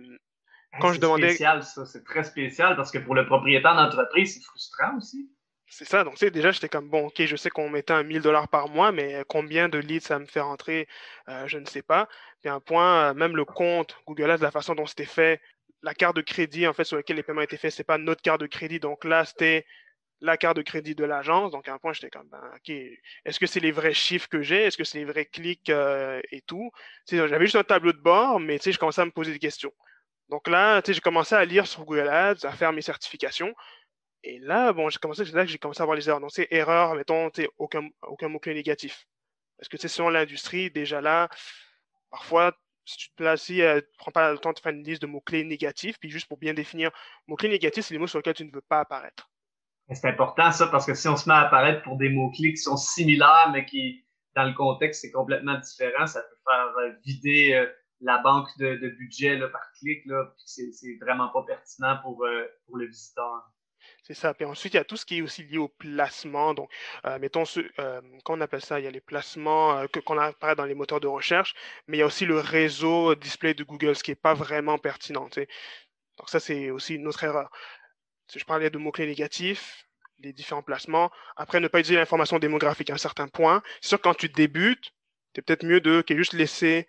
[0.81, 1.29] quand je demandais.
[1.29, 1.87] C'est spécial, ça.
[1.87, 5.31] C'est très spécial parce que pour le propriétaire d'entreprise, c'est frustrant aussi.
[5.71, 6.03] C'est ça.
[6.03, 8.91] Donc, déjà, j'étais comme, bon, OK, je sais qu'on mettait un 1000 dollars par mois,
[8.91, 10.89] mais combien de leads ça me fait rentrer,
[11.29, 12.09] euh, je ne sais pas.
[12.41, 15.41] Puis, un point, euh, même le compte Google Ads, la façon dont c'était fait,
[15.83, 18.23] la carte de crédit, en fait, sur laquelle les paiements étaient faits, c'est pas notre
[18.23, 18.81] carte de crédit.
[18.81, 19.67] Donc là, c'était
[20.21, 21.53] la carte de crédit de l'agence.
[21.53, 22.71] Donc, à un point, j'étais comme, ben, OK,
[23.25, 24.65] est-ce que c'est les vrais chiffres que j'ai?
[24.65, 26.71] Est-ce que c'est les vrais clics euh, et tout?
[27.11, 29.73] J'avais juste un tableau de bord, mais je commençais à me poser des questions.
[30.29, 33.55] Donc là, j'ai commencé à lire sur Google Ads, à faire mes certifications.
[34.25, 36.21] Et là, bon, j'ai commencé, c'est là que j'ai commencé à voir les erreurs.
[36.21, 39.07] Donc, c'est erreur, mettons, aucun, aucun mot-clé négatif.
[39.59, 41.29] Parce que, c'est selon l'industrie, déjà là,
[42.11, 42.53] parfois,
[42.85, 45.07] si tu te places ici, euh, prends pas le temps de faire une liste de
[45.07, 46.91] mots-clés négatifs, puis juste pour bien définir,
[47.27, 49.31] mots-clés négatifs, c'est les mots sur lesquels tu ne veux pas apparaître.
[49.91, 52.59] C'est important, ça, parce que si on se met à apparaître pour des mots-clés qui
[52.59, 54.05] sont similaires, mais qui,
[54.35, 57.67] dans le contexte, c'est complètement différent, ça peut faire euh, vider euh,
[58.01, 62.25] la banque de, budget par clic, là, c'est vraiment pas pertinent pour,
[62.67, 63.51] pour le visiteur.
[64.09, 64.33] C'est ça.
[64.33, 66.55] Puis ensuite, il y a tout ce qui est aussi lié au placement.
[66.55, 66.71] Donc,
[67.05, 70.57] euh, mettons, ce, euh, on appelle ça, il y a les placements euh, qu'on apparaît
[70.57, 71.55] dans les moteurs de recherche,
[71.87, 74.79] mais il y a aussi le réseau display de Google, ce qui n'est pas vraiment
[74.79, 75.29] pertinent.
[75.29, 77.51] Donc, ça, c'est aussi une autre erreur.
[78.29, 79.85] Si je parlais de mots-clés négatifs,
[80.21, 81.11] les différents placements.
[81.37, 83.63] Après, ne pas utiliser l'information démographique à un certain point.
[83.81, 84.93] C'est sûr quand tu débutes,
[85.35, 86.89] c'est peut-être mieux de juste laisser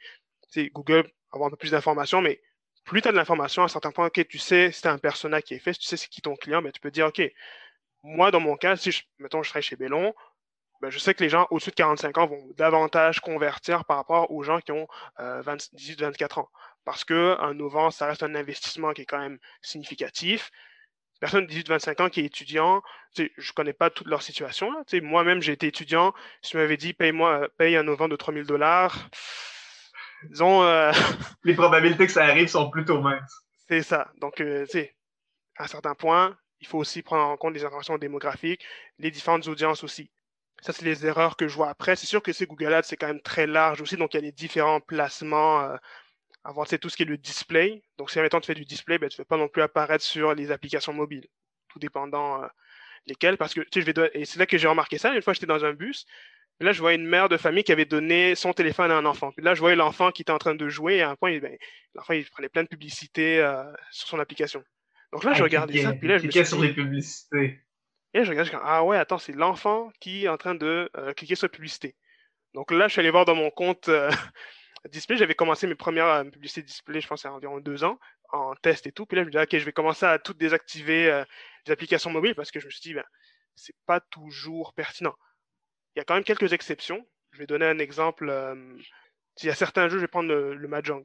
[0.74, 2.42] Google avoir un peu plus d'informations, mais
[2.84, 5.42] plus tu as de l'information, à un certain point, OK, tu sais c'est un persona
[5.42, 7.22] qui est fait, tu sais c'est qui ton client, ben, tu peux dire, OK,
[8.04, 10.14] moi, dans mon cas, si je, mettons, je travaille chez Bellon,
[10.82, 14.32] ben, je sais que les gens au-dessus de 45 ans vont davantage convertir par rapport
[14.32, 14.88] aux gens qui ont
[15.20, 16.50] 18-24 euh, ans.
[16.86, 20.52] Parce qu'un novembre, ça reste un investissement qui est quand même significatif.
[21.20, 22.82] personne de 18-25 ans qui est étudiant,
[23.16, 24.72] je connais pas toute leur situation.
[24.94, 26.14] Moi-même, j'ai été étudiant.
[26.42, 29.10] Si tu m'avais dit, paye-moi, paye un novembre de 3000 dollars,
[30.24, 30.64] disons.
[30.64, 30.92] Euh,
[31.44, 33.46] Les probabilités que ça arrive sont plutôt minces.
[33.68, 34.12] C'est ça.
[34.20, 34.96] Donc, euh, tu sais,
[35.58, 38.66] à un certain point, il faut aussi prendre en compte les informations démographiques,
[38.98, 40.12] les différentes audiences aussi.
[40.62, 41.96] Ça, c'est les erreurs que je vois après.
[41.96, 43.96] C'est sûr que c'est Google Ads, c'est quand même très large aussi.
[43.96, 45.62] Donc, il y a les différents placements.
[45.62, 45.78] Euh,
[46.44, 47.84] avoir tout ce qui est le display.
[47.98, 50.04] Donc, si maintenant tu fais du display, ben, tu ne veux pas non plus apparaître
[50.04, 51.28] sur les applications mobiles,
[51.68, 52.48] tout dépendant euh,
[53.06, 53.38] lesquelles.
[53.38, 55.14] Parce que, tu sais, je vais et c'est là que j'ai remarqué ça.
[55.14, 56.06] Une fois, j'étais dans un bus.
[56.60, 59.06] Et là, je voyais une mère de famille qui avait donné son téléphone à un
[59.06, 59.32] enfant.
[59.32, 60.96] Puis là, je voyais l'enfant qui était en train de jouer.
[60.96, 61.58] Et à un point, ben,
[61.96, 64.64] l'enfant, il prenait plein de publicités euh, sur son application.
[65.14, 65.94] Donc là, je regardais ça.
[65.94, 67.62] Puis là, je me suis sur les publicités.
[68.14, 71.14] Et là, je regardais, ah ouais, attends, c'est l'enfant qui est en train de euh,
[71.14, 71.96] cliquer sur la publicité.
[72.54, 73.90] Donc là, je suis allé voir dans mon compte
[74.88, 77.84] display, j'avais commencé mes premières euh, publicités display, je pense, il y a environ deux
[77.84, 78.00] ans,
[78.32, 79.06] en test et tout.
[79.06, 81.24] Puis là, je me disais, OK, je vais commencer à tout désactiver euh,
[81.66, 83.04] les applications mobiles parce que je me suis dit, ben,
[83.56, 85.16] c'est pas toujours pertinent.
[86.00, 87.06] Il y a quand même quelques exceptions.
[87.32, 88.30] Je vais donner un exemple.
[88.30, 88.56] Euh,
[89.44, 91.04] il y a certains jeux, je vais prendre le, Mahjong.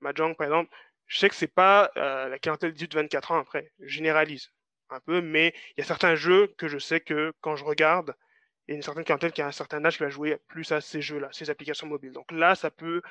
[0.00, 0.72] Mahjong, par exemple,
[1.06, 3.72] je sais que c'est pas la clientèle 18-24 ans après.
[3.80, 4.52] Je généralise
[4.90, 8.14] un peu, mais il y a certains jeux que je sais que quand je regarde,
[8.68, 11.00] et une certaine clientèle qui a un certain âge qui va jouer plus à ces
[11.00, 12.12] jeux-là, ces applications mobiles.
[12.12, 13.02] Donc là, ça peut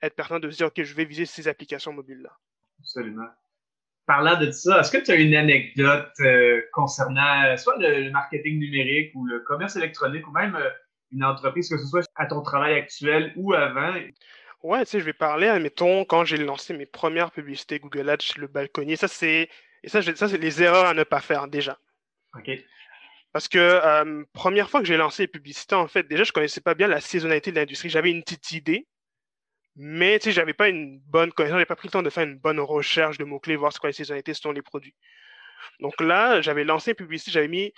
[0.00, 2.30] être pertinent de se dire, OK, je vais viser ces applications mobiles-là.
[2.80, 3.28] Absolument.
[4.06, 8.58] Parlant de ça, est-ce que tu as une anecdote euh, concernant euh, soit le, marketing
[8.58, 10.70] numérique ou le commerce électronique ou même euh,
[11.12, 13.94] une entreprise, que ce soit à ton travail actuel ou avant?
[14.62, 18.20] Ouais, tu sais, je vais parler, admettons, quand j'ai lancé mes premières publicités Google Ads
[18.20, 18.96] chez le balconnier.
[18.96, 19.48] Ça, c'est,
[19.82, 21.78] et ça, ça c'est les erreurs à ne pas faire déjà.
[22.36, 22.50] OK.
[23.32, 26.60] Parce que euh, première fois que j'ai lancé les publicités, en fait, déjà, je connaissais
[26.60, 27.88] pas bien la saisonnalité de l'industrie.
[27.88, 28.86] J'avais une petite idée,
[29.74, 32.24] mais tu sais, j'avais pas une bonne connaissance, j'avais pas pris le temps de faire
[32.24, 34.94] une bonne recherche de mots-clés, voir ce qu'est la saisonnalité selon les produits.
[35.80, 37.72] Donc là, j'avais lancé une publicité, j'avais mis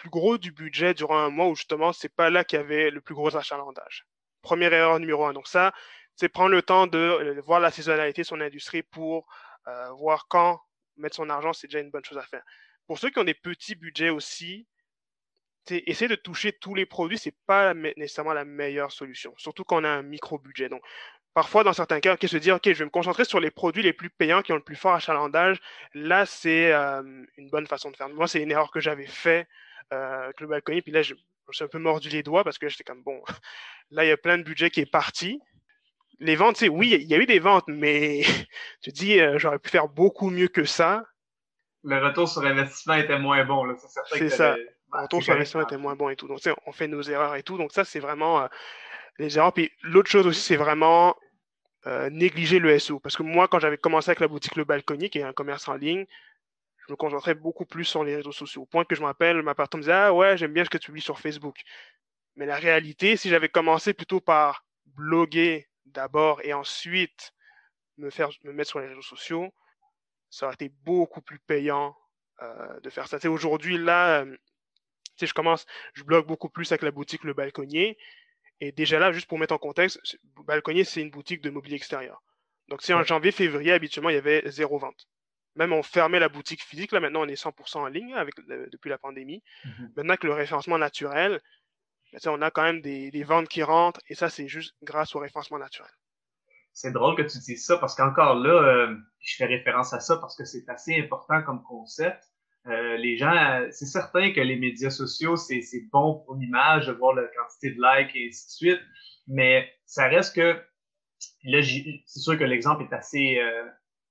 [0.00, 2.90] plus gros du budget durant un mois où justement, c'est pas là qu'il y avait
[2.90, 4.06] le plus gros achalandage.
[4.40, 5.34] Première erreur numéro un.
[5.34, 5.74] Donc ça,
[6.16, 9.26] c'est prendre le temps de euh, voir la saisonnalité de son industrie pour
[9.68, 10.58] euh, voir quand
[10.96, 12.42] mettre son argent, c'est déjà une bonne chose à faire.
[12.86, 14.66] Pour ceux qui ont des petits budgets aussi,
[15.68, 19.84] essayer de toucher tous les produits, c'est pas nécessairement la meilleure solution, surtout quand on
[19.84, 20.68] a un micro budget.
[20.68, 20.82] Donc,
[21.34, 23.92] parfois, dans certains cas, se dire, OK, je vais me concentrer sur les produits les
[23.92, 25.60] plus payants qui ont le plus fort achalandage,
[25.94, 28.08] là, c'est une bonne façon de faire.
[28.08, 29.46] Moi, c'est une erreur que j'avais fait
[29.92, 32.68] euh, le balconier, puis là, je, me suis un peu mordu les doigts parce que
[32.68, 33.22] j'étais comme, bon,
[33.90, 35.40] là, il y a plein de budget qui est parti.
[36.18, 38.22] Les ventes, tu oui, il y a eu des ventes, mais
[38.82, 41.04] tu dis, euh, j'aurais pu faire beaucoup mieux que ça
[41.82, 43.74] le retour sur investissement était moins bon.
[44.06, 44.56] C'est ça.
[44.56, 46.28] Le retour sur investissement était moins bon et tout.
[46.28, 47.56] Donc, on fait nos erreurs et tout.
[47.56, 48.46] Donc, ça, c'est vraiment euh,
[49.18, 49.52] les erreurs.
[49.52, 51.16] Puis, l'autre chose aussi, c'est vraiment
[51.86, 52.98] euh, négliger le SEO.
[52.98, 55.68] Parce que moi, quand j'avais commencé avec la boutique Le Balconier, qui est un commerce
[55.68, 56.06] en ligne,
[56.90, 58.62] je me concentrais beaucoup plus sur les réseaux sociaux.
[58.62, 60.70] Au point que je me rappelle, ma patronne me disait Ah ouais, j'aime bien ce
[60.70, 61.60] que tu publies sur Facebook.
[62.34, 67.32] Mais la réalité, si j'avais commencé plutôt par bloguer d'abord et ensuite
[67.96, 69.54] me, faire, me mettre sur les réseaux sociaux,
[70.30, 71.96] ça aurait été beaucoup plus payant
[72.42, 73.18] euh, de faire ça.
[73.28, 74.36] Aujourd'hui, là, euh,
[75.20, 77.98] je commence, je blogue beaucoup plus avec la boutique Le Balconnier.
[78.58, 80.00] Et déjà là, juste pour mettre en contexte,
[80.36, 82.20] Le Balconnier, c'est une boutique de mobilier extérieur.
[82.66, 85.06] Donc, si en janvier, février, habituellement, il y avait zéro vente.
[85.56, 88.88] Même on fermait la boutique physique, là maintenant on est 100% en ligne avec, depuis
[88.88, 89.42] la pandémie.
[89.64, 89.92] Mhm.
[89.96, 91.40] Maintenant que le référencement naturel,
[92.12, 95.14] ben, on a quand même des, des, ventes qui rentrent et ça c'est juste grâce
[95.14, 95.90] au référencement naturel
[96.72, 100.16] c'est drôle que tu dises ça parce qu'encore là, euh, je fais référence à ça
[100.16, 102.24] parce que c'est assez important comme concept.
[102.66, 107.14] Euh, les gens, c'est certain que les médias sociaux, c'est bon pour l'image, de voir
[107.14, 108.80] la quantité de likes et ainsi de suite,
[109.26, 110.62] mais ça reste que,
[111.44, 113.64] là, c'est sûr que l'exemple est assez, euh,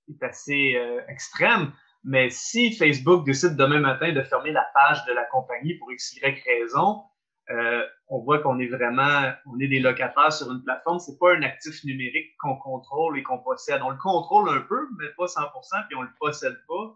[0.09, 0.75] est assez
[1.07, 1.71] extrême,
[2.03, 6.15] mais si Facebook décide demain matin de fermer la page de la compagnie pour x,
[6.21, 7.03] raison,
[7.51, 10.99] euh, on voit qu'on est vraiment, on est des locataires sur une plateforme.
[10.99, 13.81] C'est pas un actif numérique qu'on contrôle et qu'on possède.
[13.81, 16.95] On le contrôle un peu, mais pas 100%, puis on le possède pas.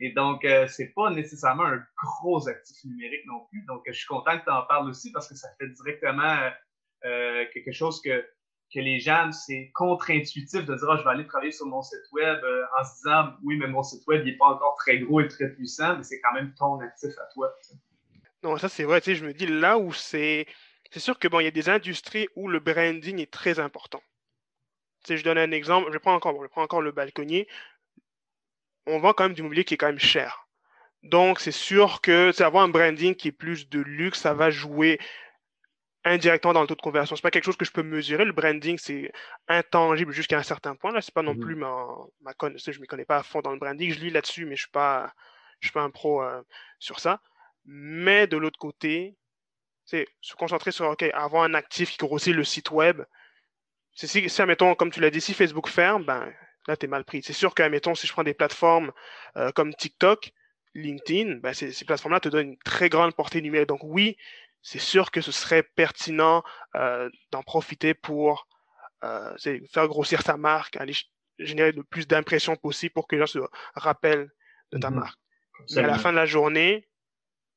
[0.00, 3.64] Et donc, euh, c'est pas nécessairement un gros actif numérique non plus.
[3.66, 6.50] Donc, je suis content que tu en parles aussi parce que ça fait directement
[7.04, 8.26] euh, quelque chose que,
[8.74, 12.10] que les gens, c'est contre-intuitif de dire ah, je vais aller travailler sur mon site
[12.12, 12.38] web
[12.78, 15.48] en se disant oui, mais mon site web n'est pas encore très gros et très
[15.50, 17.54] puissant, mais c'est quand même ton actif à toi.
[18.42, 20.46] Non, ça c'est vrai, tu sais, je me dis là où c'est.
[20.90, 24.02] C'est sûr que bon, il y a des industries où le branding est très important.
[25.02, 27.48] Tu sais, je donne un exemple, je prends encore, je prends encore le balconnier.
[28.86, 30.46] On vend quand même du mobilier qui est quand même cher.
[31.02, 34.98] Donc, c'est sûr que avoir un branding qui est plus de luxe, ça va jouer
[36.04, 37.16] indirectement dans le taux de conversion.
[37.16, 38.24] C'est pas quelque chose que je peux mesurer.
[38.24, 39.10] Le branding, c'est
[39.48, 40.92] intangible jusqu'à un certain point.
[40.92, 41.86] Là, c'est pas non mmh plus ma,
[42.20, 43.92] ma je m'y connais pas à fond dans le branding.
[43.92, 45.12] Je lis là-dessus, mais je suis pas,
[45.60, 46.22] je suis pas un pro
[46.78, 47.20] sur ça.
[47.64, 49.16] Mais de l'autre côté,
[49.84, 53.02] c'est se concentrer sur, OK, avoir un actif qui grossit le site web.
[53.92, 56.32] C'est si, si, admettons, comme tu l'as dit, si Facebook ferme, ben,
[56.66, 57.22] là, tu es mal pris.
[57.22, 58.92] C'est sûr qu'admettons, si je prends des plateformes
[59.36, 60.32] euh, comme TikTok,
[60.74, 63.68] LinkedIn, ben, ces, ces plateformes-là te donnent une très grande portée numérique.
[63.68, 64.16] Donc oui,
[64.64, 66.42] c'est sûr que ce serait pertinent
[66.74, 68.48] euh, d'en profiter pour
[69.04, 69.36] euh,
[69.70, 70.94] faire grossir ta marque, aller
[71.38, 73.38] générer le plus d'impressions possible pour que les gens se
[73.74, 74.30] rappellent
[74.72, 74.94] de ta mm-hmm.
[74.94, 75.18] marque.
[75.72, 76.88] Mais à la fin de la journée,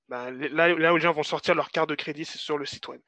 [0.10, 2.66] ben, là, là, où les gens vont sortir leur carte de crédit, c'est sur le
[2.66, 3.02] site web.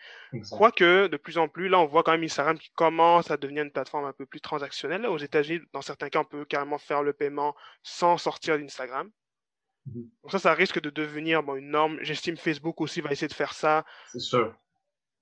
[0.50, 3.64] Quoique, de plus en plus, là, on voit quand même Instagram qui commence à devenir
[3.64, 5.02] une plateforme un peu plus transactionnelle.
[5.02, 9.10] Là, aux États-Unis, dans certains cas, on peut carrément faire le paiement sans sortir d'Instagram.
[9.86, 10.10] Mhm.
[10.24, 11.98] Donc ça, ça risque de devenir bon, une norme.
[12.02, 13.86] J'estime Facebook aussi va essayer de faire ça.
[14.12, 14.54] C'est sûr.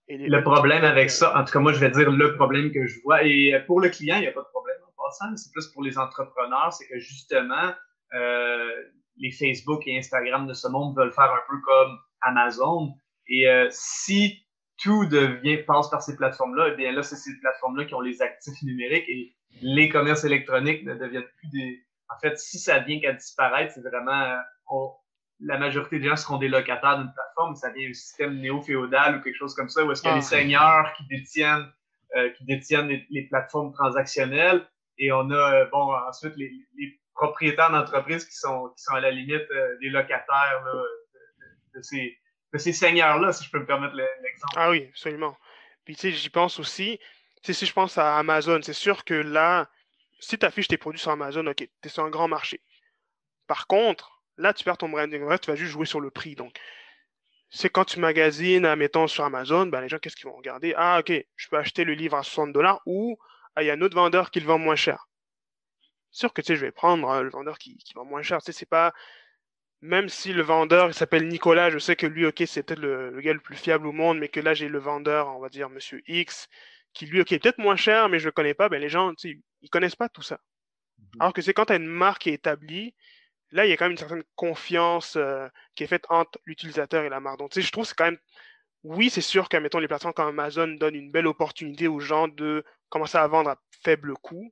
[0.09, 2.85] Et le problème avec ça, en tout cas, moi, je vais dire le problème que
[2.87, 3.23] je vois.
[3.23, 5.35] Et euh, pour le client, il n'y a pas de problème en passant.
[5.35, 7.73] C'est plus pour les entrepreneurs, c'est que justement,
[8.13, 8.83] euh,
[9.17, 12.93] les Facebook et Instagram de ce monde veulent faire un peu comme Amazon.
[13.27, 14.45] Et euh, si
[14.81, 18.21] tout devient passe par ces plateformes-là, eh bien là, c'est ces plateformes-là qui ont les
[18.21, 21.83] actifs numériques et les commerces électroniques ne deviennent plus des.
[22.09, 24.37] En fait, si ça vient qu'à disparaître, c'est vraiment
[24.71, 24.87] euh,
[25.39, 29.21] la majorité des gens seront des locataires d'une plateforme, ça devient un système néo-féodal ou
[29.21, 30.21] quelque chose comme ça, où est-ce qu'il y a ah.
[30.21, 31.71] seigneurs qui détiennent
[32.15, 34.65] euh, qui détiennent les, plateformes transactionnelles
[34.97, 39.11] et on a bon ensuite les, les propriétaires d'entreprises qui sont, qui sont à la
[39.11, 40.63] limite euh, des locataires
[41.75, 42.17] de, ces,
[42.53, 44.53] de ces seigneurs-là, si je peux me permettre l'exemple.
[44.55, 45.35] Ah oui, absolument.
[45.83, 46.99] Puis tu sais, j'y pense aussi.
[47.43, 49.69] Tu sais, si je pense à Amazon, c'est sûr que là,
[50.19, 52.61] si tu affiches tes produits sur Amazon, ok, tu es sur un grand marché.
[53.47, 55.27] Par contre, là, tu perds ton branding.
[55.27, 56.35] Là, tu vas juste jouer sur le prix.
[56.35, 56.57] Donc,
[57.49, 60.73] c'est quand tu magasines, mettons, sur Amazon, ben, les gens, qu'est-ce qu'ils vont regarder?
[60.77, 63.17] Ah, ok, je peux acheter le livre à 60 dollars ou
[63.55, 65.07] ah, il y a un autre vendeur qui le vend moins cher
[66.17, 68.39] sûr que tu sais, je vais prendre euh, le vendeur qui, vend moins cher.
[68.41, 68.93] C'est pas.
[69.81, 73.33] Même si le vendeur s'appelle Nicolas, je sais que lui, ok, c'est peut-être le, gars
[73.33, 76.01] le plus fiable au monde, mais que là, j'ai le vendeur, on va dire, monsieur
[76.07, 76.49] X,
[76.97, 79.29] qui lui, ok, peut-être moins cher, mais je le connais pas, ben les gens, tu
[79.29, 80.39] sais, ils connaissent pas tout ça.
[80.97, 82.95] Mmh Alors que c'est quand tu as une marque qui est établie,
[83.51, 87.03] là, il y a quand même une certaine confiance euh, qui est faite entre l'utilisateur
[87.03, 87.37] et la marque.
[87.37, 88.17] Donc, tu sais, je trouve que c'est quand même.
[88.83, 92.27] Oui, c'est sûr que, mettons, les plateformes comme Amazon donnent une belle opportunité aux gens
[92.27, 94.51] de commencer à vendre à faible coût.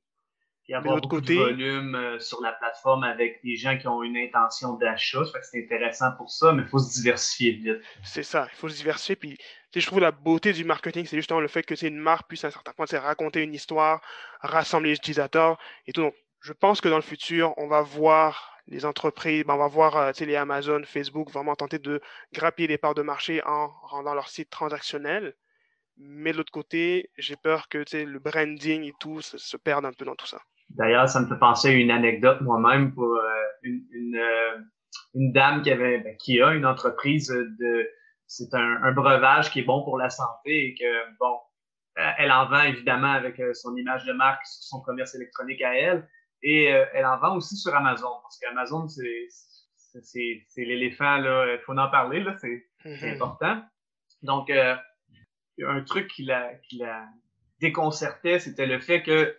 [0.67, 3.87] Il y avoir beaucoup côté, de volume euh, sur la plateforme avec des gens qui
[3.87, 5.21] ont une intention d'achat.
[5.43, 7.81] c'est intéressant pour ça, mais il faut se diversifier vite.
[8.03, 9.15] C'est ça, il faut se diversifier.
[9.15, 9.37] Puis,
[9.75, 12.43] je trouve la beauté du marketing, c'est justement le fait que c'est une marque puisse
[12.45, 14.01] à un certain point raconter une histoire,
[14.41, 16.01] rassembler les utilisateurs et tout.
[16.01, 19.67] Donc, je pense que dans le futur, on va voir les entreprises, ben, on va
[19.67, 22.01] voir euh, les Amazon, Facebook vraiment tenter de
[22.33, 25.35] grappiller des parts de marché en rendant leur site transactionnel.
[25.97, 29.93] Mais de l'autre côté, j'ai peur que le branding et tout se, se perde un
[29.93, 30.41] peu dans tout ça.
[30.69, 34.57] D'ailleurs, ça me fait penser à une anecdote moi-même pour euh, une, une, euh,
[35.13, 37.89] une, dame qui avait ben, qui a une entreprise de
[38.27, 41.37] c'est un, un, breuvage qui est bon pour la santé et que bon
[41.99, 45.75] euh, elle en vend évidemment avec son image de marque sur son commerce électronique à
[45.75, 46.09] elle
[46.41, 49.27] et elle en vend aussi sur Amazon parce qu'Amazon c'est
[50.01, 53.13] c'est l'éléphant là il faut en parler là c'est mm-hmm.
[53.13, 53.61] important
[54.23, 57.05] donc un truc qui la qui la
[57.61, 59.35] déconcertait c'était le fait que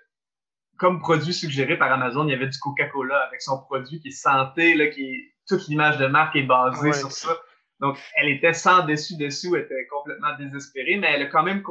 [0.78, 4.10] comme produit suggéré par Amazon, il y avait du Coca-Cola avec son produit qui est
[4.10, 7.36] santé, là, qui toute l'image de marque est basée sur ça.
[7.80, 11.62] Donc, elle était sans dessus-dessous, elle était complètement désespérée, mais elle a quand même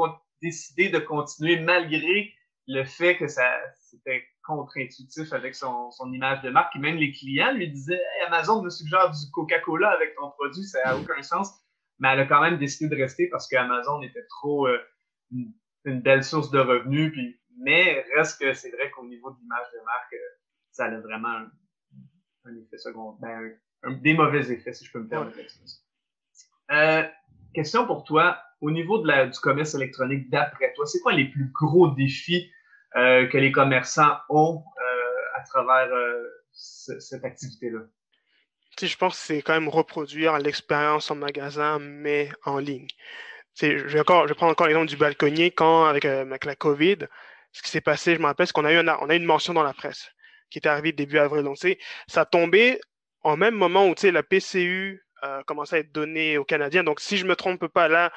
[0.41, 2.33] décidé de continuer malgré
[2.67, 3.43] le fait que ça
[3.79, 6.75] c'était contre-intuitif avec son, son, image de marque.
[6.75, 10.83] Et même les clients lui disaient Amazon me suggère du Coca-Cola avec ton produit, ça
[10.85, 11.51] n'a aucun sens.
[11.99, 14.77] Mais elle a quand même décidé de rester parce qu'Amazon était trop euh,
[15.31, 15.53] une,
[15.85, 17.11] une, belle source de revenus.
[17.11, 20.35] Puis mais reste que c'est vrai qu'au niveau de l'image de marque, euh,
[20.71, 21.47] ça a vraiment
[22.45, 23.41] un, effet secondaire,
[23.81, 25.37] ben, des mauvais effets, si je peux me permettre.
[26.71, 27.03] Euh,
[27.53, 28.39] question pour toi.
[28.61, 32.51] Au niveau de la, du commerce électronique, d'après toi, c'est quoi les plus gros défis
[32.95, 35.89] euh, que les commerçants ont euh, à travers
[36.51, 37.81] cette activité-là?
[38.81, 42.87] je pense que c'est quand même reproduire l'expérience en magasin, mais en ligne.
[43.61, 45.51] je vais, encore, je prendre encore l'exemple du balconnier.
[45.51, 47.07] Quand, avec, avec la COVID,
[47.55, 49.53] ce qui s'est passé, je me rappelle, c'est qu'on a eu on a une mention
[49.53, 50.11] dans la presse
[50.49, 51.43] qui était arrivée début avril.
[51.43, 51.57] Donc,
[52.07, 52.81] ça a tombé
[53.21, 56.83] en même moment où la PCU euh, commençait à être donnée aux Canadiens.
[56.83, 58.11] Donc, si je ne me trompe pas là,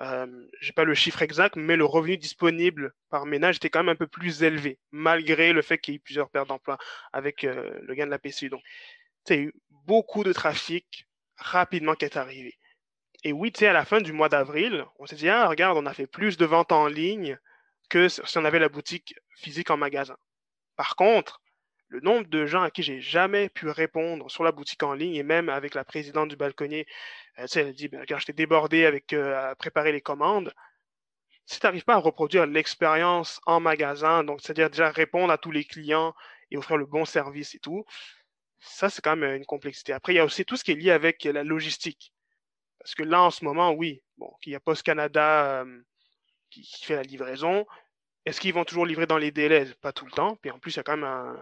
[0.00, 0.26] euh,
[0.60, 3.96] j'ai pas le chiffre exact, mais le revenu disponible par ménage était quand même un
[3.96, 6.78] peu plus élevé, malgré le fait qu'il y ait eu plusieurs pertes d'emploi
[7.12, 8.48] avec euh, le gain de la PCU.
[8.48, 8.62] Donc,
[9.28, 12.54] il y a eu beaucoup de trafic rapidement qui est arrivé.
[13.24, 15.76] Et oui, tu sais, à la fin du mois d'avril, on s'est dit, ah, regarde,
[15.78, 17.38] on a fait plus de ventes en ligne
[17.88, 20.16] que si on avait la boutique physique en magasin.
[20.76, 21.40] Par contre,
[21.88, 25.14] le nombre de gens à qui j'ai jamais pu répondre sur la boutique en ligne
[25.14, 26.86] et même avec la présidente du balconnier,
[27.38, 30.52] euh, elle dit, ben, quand j'étais débordé avec euh, à préparer les commandes,
[31.46, 35.50] si tu n'arrives pas à reproduire l'expérience en magasin, donc c'est-à-dire déjà répondre à tous
[35.50, 36.14] les clients
[36.50, 37.84] et offrir le bon service et tout,
[38.60, 39.92] ça c'est quand même une complexité.
[39.92, 42.12] Après, il y a aussi tout ce qui est lié avec la logistique.
[42.78, 45.82] Parce que là, en ce moment, oui, bon, il y a Post Canada euh,
[46.62, 47.66] qui, fait la livraison.
[48.24, 49.66] Est-ce qu'ils vont toujours livrer dans les délais?
[49.80, 50.36] Pas tout le temps.
[50.36, 51.36] Puis en plus, il y a quand même un,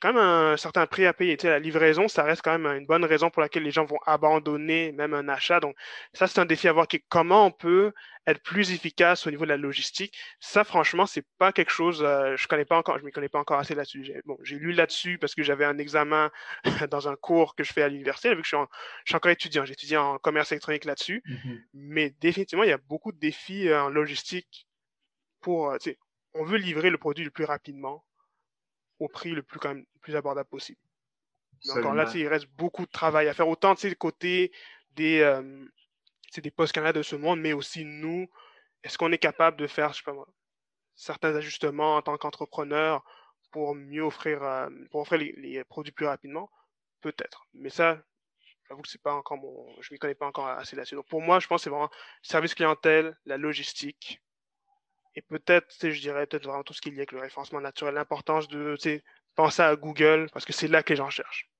[0.00, 1.36] quand même un certain prix à payer.
[1.36, 3.84] Tu sais, la livraison, ça reste quand même une bonne raison pour laquelle les gens
[3.84, 5.60] vont abandonner même un achat.
[5.60, 5.76] Donc,
[6.12, 6.86] ça, c'est un défi à voir.
[7.08, 7.92] Comment on peut
[8.26, 12.02] être plus efficace au niveau de la logistique Ça, franchement, c'est pas quelque chose.
[12.02, 12.98] Euh, je connais pas encore.
[12.98, 14.22] Je m'y connais pas encore assez là-dessus.
[14.24, 16.30] Bon, j'ai lu là-dessus parce que j'avais un examen
[16.90, 18.30] dans un cours que je fais à l'université.
[18.34, 18.66] Vu que je suis,
[19.04, 21.22] je suis encore étudiant, j'étudie en commerce électronique là-dessus.
[21.26, 21.60] Mm-hmm.
[21.74, 24.66] Mais définitivement, il y a beaucoup de défis euh, en logistique
[25.40, 25.70] pour.
[25.70, 25.98] Euh, tu sais,
[26.34, 28.04] on veut livrer le produit le plus rapidement
[28.98, 30.78] au prix le plus, quand même, plus abordable possible.
[31.64, 34.52] Mais encore là, il reste beaucoup de travail à faire, autant de côté
[34.92, 35.64] des, euh,
[36.36, 38.28] des postes Canada de ce monde, mais aussi nous,
[38.82, 40.28] est-ce qu'on est capable de faire, je sais pas moi,
[40.94, 43.04] certains ajustements en tant qu'entrepreneur
[43.50, 46.50] pour mieux offrir, euh, pour offrir les, produits plus rapidement?
[47.00, 47.46] Peut-être.
[47.54, 48.02] Mais ça,
[48.68, 50.94] j'avoue que c'est pas encore mon, je m'y connais pas encore assez là-dessus.
[50.96, 51.90] Donc pour moi, je pense que c'est vraiment
[52.22, 54.22] service clientèle, la logistique,
[55.16, 57.94] et peut-être, je dirais peut-être vraiment tout ce qui est lié avec le référencement naturel,
[57.94, 58.76] l'importance de
[59.34, 61.50] penser à Google, parce que c'est là que les gens cherchent.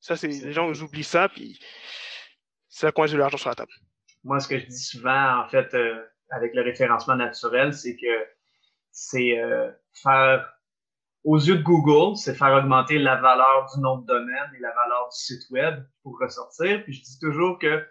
[0.00, 1.58] Ça, c'est les gens oublient ça, puis
[2.68, 3.72] c'est là qu'on de l'argent sur la table.
[4.24, 8.26] Moi, ce que je dis souvent, en fait, euh, avec le référencement naturel, c'est que
[8.90, 9.70] c'est euh,
[10.02, 10.52] faire,
[11.24, 14.72] aux yeux de Google, c'est faire augmenter la valeur du nom de domaine et la
[14.74, 16.82] valeur du site web pour ressortir.
[16.84, 17.86] Puis je dis toujours que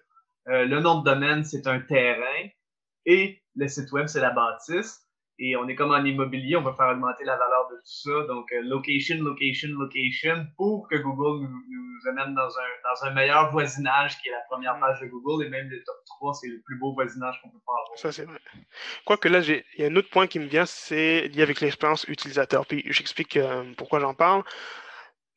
[0.48, 2.50] euh, le nom de domaine, c'est un terrain
[3.06, 5.05] et le site web, c'est la bâtisse.
[5.38, 8.24] Et on est comme en immobilier, on va faire augmenter la valeur de tout ça.
[8.28, 13.52] Donc, euh, location, location, location, pour que Google nous, amène dans un, dans un meilleur
[13.52, 15.46] voisinage qui est la première page de Google.
[15.46, 18.00] Et même le top 3, c'est le plus beau voisinage qu'on peut pas avoir.
[18.00, 18.40] Ça, c'est vrai.
[19.04, 22.06] Quoique là, il y a un autre point qui me vient, c'est lié avec l'expérience
[22.08, 22.66] utilisateur.
[22.66, 24.44] Puis j'explique euh, pourquoi j'en parle.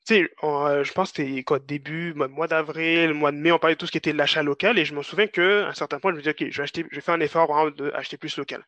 [0.07, 3.59] Tu sais, euh, je pense que c'était quoi, début, mois d'avril, mois de mai, on
[3.59, 4.79] parlait de tout ce qui était l'achat local.
[4.79, 6.87] Et je me souviens qu'à un certain point, je me disais, OK, je vais, acheter,
[6.91, 8.65] je vais faire un effort vraiment d'acheter plus local.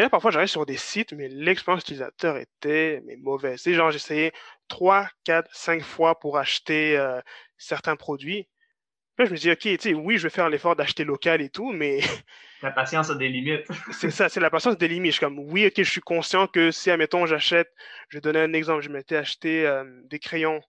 [0.00, 3.60] Et là, parfois, j'arrive sur des sites, mais l'expérience utilisateur était mais mauvaise.
[3.60, 4.32] C'est genre, j'essayais
[4.68, 7.20] 3, 4, 5 fois pour acheter euh,
[7.58, 8.48] certains produits.
[9.18, 11.50] Là, je me dis, OK, tu sais, oui, je vais faire l'effort d'acheter local et
[11.50, 12.00] tout, mais.
[12.62, 13.66] La patience a des limites.
[13.92, 15.12] c'est ça, c'est la patience des limites.
[15.12, 17.70] Je suis comme, oui, OK, je suis conscient que si, admettons, j'achète,
[18.08, 20.62] je vais donner un exemple, je m'étais acheté euh, des crayons,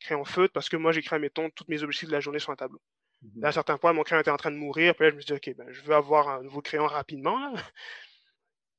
[0.00, 2.56] crayons feutre, parce que moi, j'écris, admettons, toutes mes objectifs de la journée sur un
[2.56, 2.80] tableau.
[3.20, 4.94] Mm À un certain point, mon crayon était en train de mourir.
[4.94, 7.52] Puis là, je me suis dit, OK, ben, je veux avoir un nouveau crayon rapidement.
[7.52, 7.60] Là.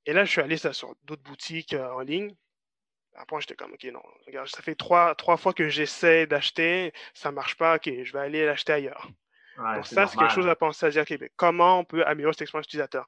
[0.06, 2.36] Et là, je suis allé sur d'autres boutiques euh, en ligne.
[3.16, 7.32] Après, j'étais comme, OK, non, regarde, ça fait trois, trois fois que j'essaie d'acheter, ça
[7.32, 9.10] marche pas, OK, je vais aller l'acheter ailleurs.
[9.58, 12.34] Donc ça, c'est quelque chose à penser à dire, OK, ben, comment on peut améliorer
[12.34, 13.08] cette expérience utilisateur?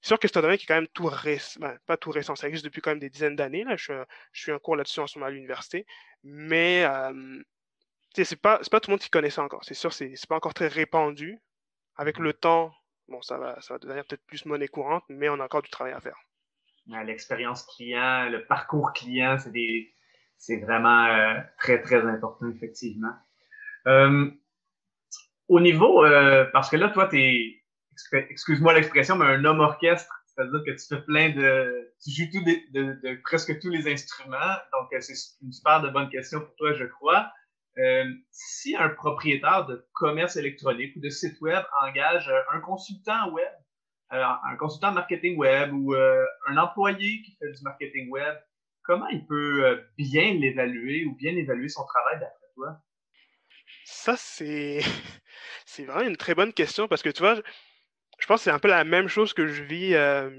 [0.00, 2.10] C'est sûr que c'est un domaine qui est quand même tout récent, ben, pas tout
[2.10, 3.64] récent, ça existe depuis quand même des dizaines d'années.
[3.64, 3.76] Là.
[3.76, 3.92] Je,
[4.32, 5.84] suis un cours là-dessus en ce moment à l'université.
[6.22, 7.42] Mais euh,
[8.14, 9.62] c'est pas, pas tout le monde qui connaît ça encore.
[9.64, 11.38] C'est sûr, c'est pas encore très répandu.
[11.96, 12.74] Avec mmh le temps,
[13.08, 15.68] bon, ça va, ça va devenir peut-être plus monnaie courante, mais on a encore du
[15.68, 16.16] travail à faire
[17.04, 19.92] l'expérience client, le parcours client, c'est des,
[20.40, 23.12] c'est vraiment euh, très, très important, effectivement.
[23.86, 24.30] Euh,
[25.48, 27.62] au niveau, euh, parce que là, toi, t'es,
[28.12, 33.20] excuse-moi l'expression, mais un homme orchestre, c'est-à-dire que tu fais plein de, tu joues de,
[33.22, 37.30] presque tous les instruments, donc c'est une super de bonne question pour toi, je crois.
[38.30, 43.52] si un propriétaire de commerce électronique ou de site web engage un consultant web
[44.10, 48.34] un consultant marketing web ou euh, un employé qui fait du marketing web,
[48.82, 52.80] comment il peut euh, bien l'évaluer ou bien évaluer son travail d'après toi?
[53.84, 54.80] Ça, c'est
[55.64, 57.36] c'est vraiment une très bonne question parce que tu vois,
[58.18, 59.96] je pense que c'est un peu la même chose que je vis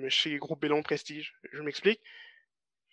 [0.10, 1.34] chez Groupe Bellon Prestige.
[1.51, 2.01] Je m'explique.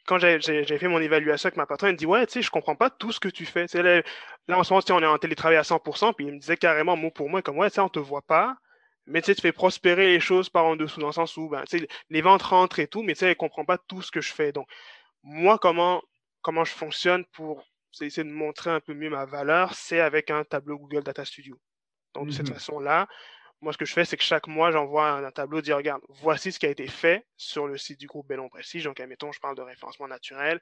[0.06, 2.50] Quand j'ai fait mon évaluation avec ma patronne, elle me dit Ouais, tu sais, je
[2.50, 3.66] comprends pas tout ce que tu fais.
[3.74, 4.00] là,
[4.46, 6.96] là, en ce moment, on est en télétravail à 100%, puis il me disait carrément
[6.96, 8.56] mot pour mot, comme Ouais, tu sais, on te voit pas,
[9.09, 11.49] mais tu sais, tu fais prospérer les choses par en dessous, dans le sens où
[11.49, 13.79] ben, tu sais, les ventes rentrent et tout, mais tu sais, elle ne comprend pas
[13.79, 14.53] tout ce que je fais.
[14.53, 14.68] Donc,
[15.23, 16.02] moi, comment,
[16.42, 17.65] comment je fonctionne pour
[18.00, 21.59] essayer de montrer un peu mieux ma valeur, c'est avec un tableau Google Data Studio.
[22.15, 23.09] Donc, de cette mmh façon-là,
[23.61, 26.52] moi, ce que je fais, c'est que chaque mois, j'envoie un, tableau, dire, regarde, voici
[26.52, 28.85] ce qui a été fait sur le site du groupe Bellon Prestige.
[28.85, 30.61] Donc, admettons, je parle de référencement naturel.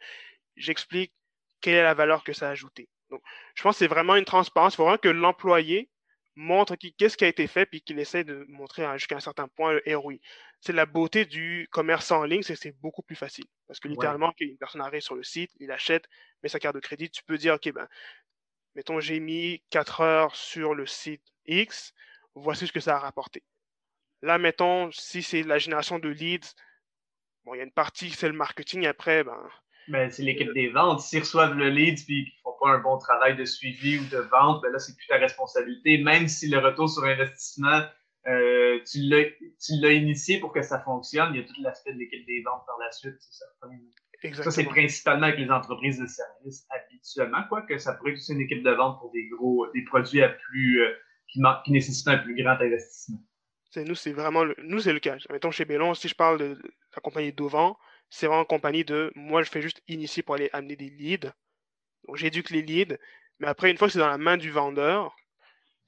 [0.57, 1.12] J'explique
[1.61, 2.88] quelle est la valeur que ça a ajouté.
[3.11, 3.22] Donc,
[3.55, 4.74] je pense que c'est vraiment une transparence.
[4.74, 5.90] Il faut vraiment que l'employé
[6.37, 9.72] montre qu'est-ce qui a été fait, puis qu'il essaie de montrer jusqu'à un certain point
[9.72, 10.16] le ROI.
[10.61, 13.47] C'est la beauté du commerce en ligne, c'est que c'est beaucoup plus facile.
[13.66, 16.05] Parce que littéralement, une personne arrive sur le site, il achète,
[16.43, 17.89] met sa carte de crédit, tu peux dire, OK, ben,
[18.74, 21.95] mettons, j'ai mis 4 heures sur le site X,
[22.34, 23.43] voici ce que ça a rapporté.
[24.22, 26.55] Là, mettons, si c'est la génération de leads,
[27.45, 29.51] bon, il y a une partie, c'est le marketing, après, ben,
[29.89, 31.01] ben, c'est l'équipe des ventes.
[31.01, 34.05] S'ils reçoivent le lead et qu'ils ne font pas un bon travail de suivi ou
[34.05, 35.99] de vente, ben là, c'est plus ta responsabilité.
[35.99, 37.82] Même si le retour sur investissement,
[38.26, 39.01] euh, tu
[39.80, 42.64] l'as initié pour que ça fonctionne, il y a tout l'aspect de l'équipe des ventes
[42.66, 43.16] par la suite.
[44.32, 48.41] Ça, c'est principalement avec les entreprises de services habituellement, quoique ça pourrait être aussi une
[48.41, 50.93] équipe de vente pour des gros, des produits à plus, euh,
[51.28, 53.18] qui, qui, nécessitent un plus grand investissement.
[53.76, 55.16] nous, c'est vraiment le, nous, c'est le cas.
[55.30, 56.59] Mettons chez Bellon, si je parle de
[56.95, 57.74] la compagnie Dovan,
[58.11, 61.32] c'est vraiment compagnie de moi, je fais juste initier pour aller amener des leads.
[62.07, 62.96] Donc, j'éduque les leads.
[63.38, 65.14] Mais après, une fois que c'est dans la main du vendeur,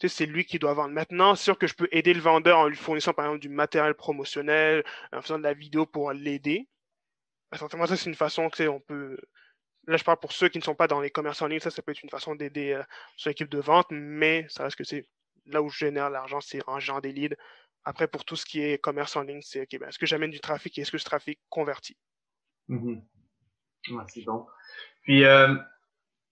[0.07, 0.95] c'est lui qui doit vendre.
[0.95, 3.49] Maintenant, c'est sûr que je peux aider le vendeur en lui fournissant, par exemple, du
[3.49, 6.69] matériel promotionnel, en faisant de la vidéo pour l'aider.
[7.53, 9.19] Certainement, ça, c'est une façon que on peut.
[9.87, 11.71] Là, je parle pour ceux qui ne sont pas dans les commerces en ligne, ça,
[11.71, 12.83] ça peut être une façon d'aider euh,
[13.17, 15.07] son équipe de vente, mais ça reste que c'est
[15.47, 17.37] là où je génère l'argent, c'est en générant des leads.
[17.85, 20.31] Après, pour tout ce qui est commerce en ligne, c'est OK, ben, est-ce que j'amène
[20.31, 21.97] du trafic et est-ce que ce trafic convertit?
[22.69, 23.03] Mhm.
[24.09, 24.47] c'est bon.
[25.03, 25.55] Puis, euh,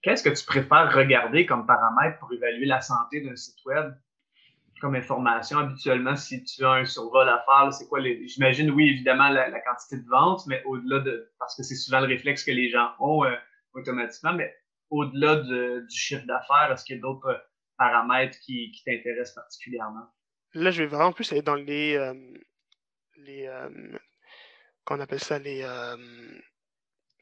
[0.03, 3.95] qu'est-ce que tu préfères regarder comme paramètre pour évaluer la santé d'un site web?
[4.80, 8.28] Comme information, habituellement, si tu as un survol à faire, c'est quoi les.
[8.28, 11.32] J'imagine, oui, évidemment, la, quantité de ventes, mais au-delà de.
[11.39, 13.34] Parce que c'est souvent le réflexe que les gens ont euh,
[13.72, 14.55] automatiquement, mais
[14.91, 17.43] au-delà du chiffre d'affaires, est-ce qu'il y a d'autres
[17.78, 20.07] paramètres qui, t'intéressent particulièrement?
[20.53, 21.97] Là, je vais vraiment plus aller dans les.
[21.97, 22.14] Euh,
[23.16, 23.49] les
[24.87, 25.97] qu'on appelle ça les euh,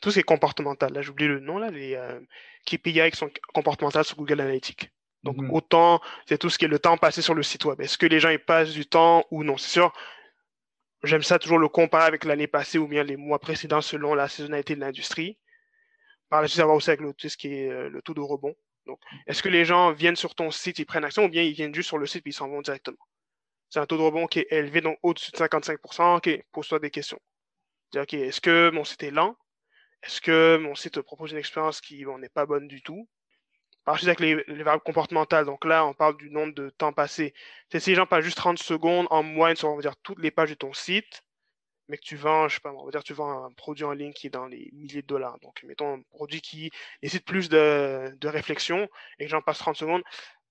[0.01, 0.93] tout ce qui est comportemental.
[0.93, 2.21] Là, j'oublie le nom là, les euh,
[2.67, 4.91] KPI qui sont comportementales sur Google Analytics.
[5.25, 5.51] Donc mhm.
[5.51, 7.81] autant c'est tout ce qui est le temps passé sur le site web.
[7.81, 9.57] Est-ce que les gens y passent du temps ou non?
[9.57, 9.93] C'est sûr.
[11.03, 14.29] J'aime ça toujours le comparer avec l'année passée ou bien les mois précédents selon la
[14.29, 15.39] saisonnalité de l'industrie.
[16.31, 18.21] Par la suite, savoir aussi avec le, tout ce qui est euh, le taux de
[18.21, 18.55] rebond.
[18.87, 21.53] Donc, est-ce que les gens viennent sur ton site, ils prennent action ou bien ils
[21.53, 22.99] viennent juste sur le site et ils s'en vont directement?
[23.69, 26.19] C'est un taux de rebond qui est élevé, donc au-dessus de 55%.
[26.19, 27.19] OK, pose-toi des questions.
[28.01, 29.37] OK, est-ce que mon site est lent?
[30.03, 33.09] Est-ce que mon site propose une expérience qui n'est pas bonne du tout?
[33.85, 37.35] Par suite, avec les, variables comportementales, donc là, on parle du nombre de temps passé.
[37.71, 40.21] C'est si les gens passent juste 30 secondes en moyenne sur, on va dire, toutes
[40.21, 41.23] les pages de ton site,
[41.89, 43.93] mais que tu vends, je sais pas, on va dire, tu vends un produit en
[43.93, 45.39] ligne qui est dans les milliers de dollars.
[45.41, 46.71] Donc, mettons un produit qui
[47.03, 48.89] nécessite plus de, réflexion
[49.19, 50.03] et que j'en passe 30 secondes,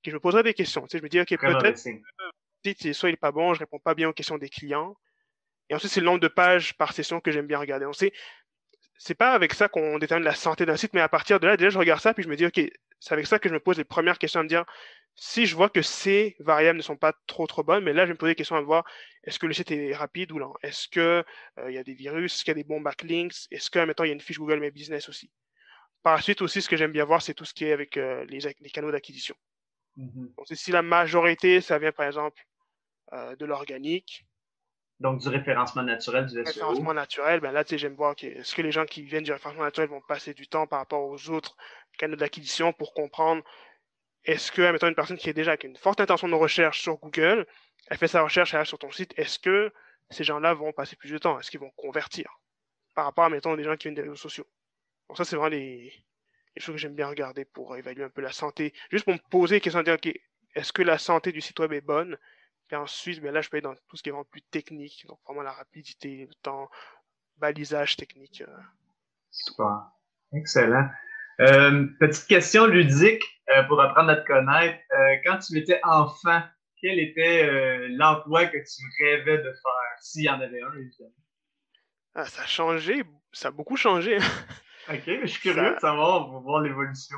[0.05, 0.83] je me poserai des questions.
[0.83, 3.95] Tu sais, je me dis, OK, peut-être, soit il n'est pas bon, je réponds pas
[3.95, 4.95] bien aux questions des clients,
[5.69, 7.85] et ensuite, c'est le nombre de pages par session que j'aime bien regarder.
[7.85, 8.13] On sait,
[8.97, 11.57] c'est pas avec ça qu'on détermine la santé d'un site, mais à partir de là,
[11.57, 12.61] déjà, je regarde ça, puis je me dis, OK,
[12.99, 14.65] c'est avec ça que je me pose les premières questions à me dire,
[15.15, 18.07] si je vois que ces variables ne sont pas trop trop bonnes, mais là, je
[18.07, 18.83] vais me poser des questions à voir,
[19.23, 20.53] est-ce que le site est rapide ou lent?
[20.63, 21.23] Est-ce qu'il euh,
[21.67, 22.33] il y a des virus?
[22.33, 23.47] Est-ce qu'il y a des bons backlinks?
[23.51, 25.31] Est-ce que, maintenant, il y a une fiche Google My Business aussi?
[26.01, 27.97] Par la suite aussi, ce que j'aime bien voir, c'est tout ce qui est avec
[27.97, 29.35] euh, les, les, canaux d'acquisition.
[29.97, 30.35] Mm-hmm.
[30.35, 32.41] Donc, si la majorité, ça vient par exemple
[33.13, 34.25] euh, de l'organique,
[35.03, 36.43] donc, du référencement naturel du SEO.
[36.45, 39.33] Référencement naturel, ben là, tu sais, j'aime voir, est-ce que les gens qui viennent du
[39.33, 41.57] référencement naturel vont passer du temps par rapport aux autres
[41.97, 43.43] canaux d'acquisition pour comprendre
[44.23, 46.95] est-ce que, mettons, une personne qui est déjà avec une forte intention de recherche sur
[46.95, 47.45] Google,
[47.87, 49.73] elle fait sa recherche, sur ton site, est-ce que
[50.09, 51.37] ces gens-là vont passer plus de temps?
[51.37, 52.39] Est-ce qu'ils vont convertir?
[52.95, 54.47] Par rapport mettons, des gens qui viennent des réseaux sociaux.
[55.09, 55.91] Donc, ça, c'est vraiment les,
[56.55, 58.73] choses que j'aime bien regarder pour évaluer un peu la santé.
[58.89, 60.13] Juste pour me poser la question de dire, OK,
[60.55, 62.17] est-ce que la santé du site web est bonne?
[62.75, 65.05] En Suisse, ben là, je peux être dans tout ce qui est vraiment plus technique,
[65.07, 66.69] donc vraiment la rapidité, le temps,
[67.37, 68.41] balisage technique.
[68.41, 68.61] Euh,
[69.31, 69.91] Super.
[70.33, 70.89] Excellent.
[71.41, 74.79] Euh, petite question ludique euh, pour apprendre à te connaître.
[75.25, 76.41] quand tu étais enfant,
[76.81, 81.11] quel était l'emploi que tu rêvais de faire, s'il y en avait un, évidemment?
[82.15, 84.17] Ah, ça a changé, ça a beaucoup changé.
[84.89, 87.17] ok, mais je suis curieux de savoir, va voir l'évolution.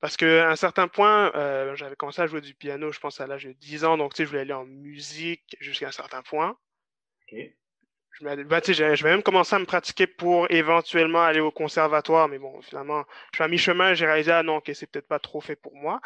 [0.00, 3.26] Parce qu'à un certain point, euh, j'avais commencé à jouer du piano, je pense, à
[3.26, 6.22] l'âge de 10 ans, donc tu sais, je voulais aller en musique jusqu'à un certain
[6.22, 6.56] point.
[7.30, 7.38] Ok.
[8.18, 12.38] Je, ben, je vais même commencer à me pratiquer pour éventuellement aller au conservatoire, mais
[12.38, 15.40] bon, finalement, je suis à mi-chemin, j'ai réalisé, ah non, ok, c'est peut-être pas trop
[15.40, 16.00] fait pour moi.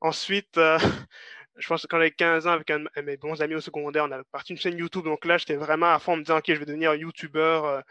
[0.00, 0.78] Ensuite, euh,
[1.56, 4.12] je pense que quand j'avais 15 ans, avec un, mes bons amis au secondaire, on
[4.12, 6.44] avait parti une chaîne YouTube, donc là, j'étais vraiment à fond en me disant, ok,
[6.48, 7.82] je vais devenir YouTuber euh,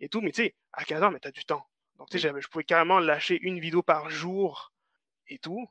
[0.00, 1.66] et tout, mais tu sais, à 15 ans, mais t'as du temps.
[1.98, 4.72] Donc, tu sais, je pouvais carrément lâcher une vidéo par jour
[5.28, 5.66] et tout.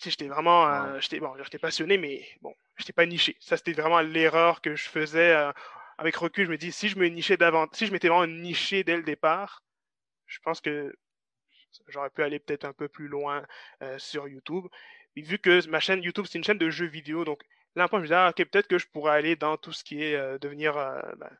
[0.00, 3.36] j'étais vraiment, euh, j'étais bon, j'étais passionné, mais bon, j'étais pas niché.
[3.40, 5.32] Ça, c'était vraiment l'erreur que je faisais.
[5.34, 5.52] Euh,
[5.98, 8.84] avec recul, je me dis, si je me nichais davantage, si je m'étais vraiment niché
[8.84, 9.62] dès le départ,
[10.26, 10.94] je pense que
[11.88, 13.46] j'aurais pu aller peut-être un peu plus loin
[13.82, 14.66] euh, sur YouTube.
[15.16, 17.42] vu que ma chaîne YouTube, c'est une chaîne de jeux vidéo, donc
[17.76, 20.02] là, je me disais, ah, ok, peut-être que je pourrais aller dans tout ce qui
[20.02, 20.74] est euh, devenir
[21.16, 21.30] ben,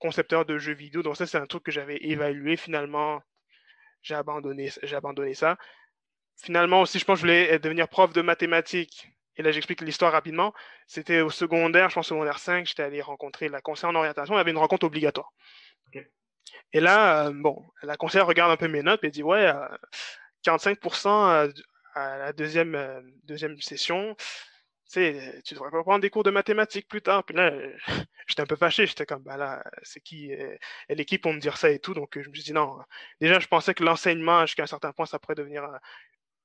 [0.00, 1.02] concepteur de jeux vidéo.
[1.02, 2.56] Donc ça, c'est un truc que j'avais évalué.
[2.56, 3.22] Finalement,
[4.02, 5.56] j'ai abandonné, j'ai abandonné ça.
[6.42, 9.08] Finalement aussi, je pense que je voulais devenir prof de mathématiques.
[9.36, 10.52] Et là, j'explique l'histoire rapidement.
[10.86, 14.34] C'était au secondaire, je pense secondaire 5, j'étais allé rencontrer la conseillère en orientation.
[14.34, 15.32] Il y avait une rencontre obligatoire.
[16.72, 19.50] Et là, bon, la conseillère regarde un peu mes notes et dit, ouais,
[20.44, 21.52] 45%
[21.94, 24.16] à la deuxième, deuxième session,
[24.92, 27.24] tu devrais pas prendre des cours de mathématiques plus tard.
[27.24, 27.52] Puis là,
[28.26, 28.86] j'étais un peu fâché.
[28.86, 30.56] J'étais comme, bah là, c'est qui euh,
[30.88, 31.94] l'équipe pour me dire ça et tout.
[31.94, 32.78] Donc, je me suis dit, non.
[33.20, 35.68] Déjà, je pensais que l'enseignement, jusqu'à un certain point, ça pourrait devenir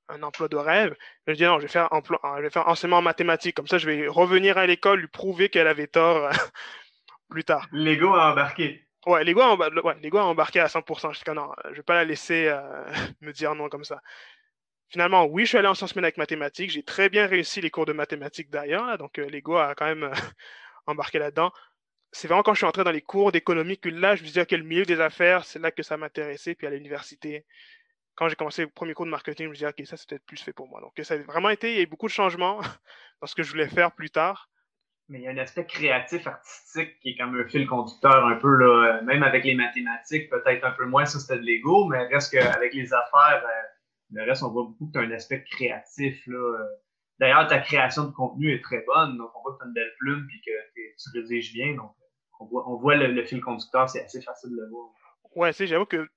[0.08, 0.96] un, emploi de rêve.
[1.26, 3.56] Je dit, non, je vais faire, emploi, je vais faire enseignement en mathématiques.
[3.56, 6.30] Comme ça, je vais revenir à l'école, lui prouver qu'elle avait tort
[7.28, 7.66] plus tard.
[7.72, 8.86] L'ego a embarqué.
[9.06, 11.12] Ouais, l'ego a, ouais, a embarqué à 100%.
[11.12, 12.84] Je suis non, je vais pas la laisser euh,
[13.20, 14.00] me dire non comme ça.
[14.88, 16.70] Finalement, oui, je suis allé en sciences avec mathématiques.
[16.70, 18.98] J'ai très bien réussi les cours de mathématiques d'ailleurs.
[18.98, 20.12] Donc, euh, l'ego a quand même euh,
[20.86, 21.52] embarqué là-dedans.
[22.12, 24.46] C'est vraiment quand je suis entré dans les cours d'économie que là, je me disais
[24.46, 26.54] que le milieu des affaires, c'est là que ça m'intéressait.
[26.54, 27.44] Puis à l'université,
[28.16, 30.24] quand j'ai commencé le premier cours de marketing, je me disais, OK, ça, c'est peut-être
[30.24, 30.80] plus fait pour moi.
[30.80, 32.60] Donc, ça a vraiment été, il y a eu beaucoup de changements
[33.20, 34.48] dans ce que je voulais faire plus tard.
[35.08, 38.36] Mais il y a un aspect créatif, artistique qui est comme un fil conducteur un
[38.36, 42.06] peu, là, même avec les mathématiques, peut-être un peu moins, ça c'était de l'ego, mais
[42.08, 43.62] reste qu'avec les affaires, euh,
[44.12, 46.26] le reste, on voit beaucoup que tu as un aspect créatif.
[46.26, 46.66] Là.
[47.18, 49.16] D'ailleurs, ta création de contenu est très bonne.
[49.16, 50.52] Donc, on voit que tu as une belle plume et que
[51.02, 51.74] tu rédiges bien.
[51.74, 51.92] Donc,
[52.40, 53.88] on voit, on voit le, fil conducteur.
[53.88, 54.90] C'est assez facile de le voir.
[55.34, 56.08] Ouais, tu sais, j'avoue que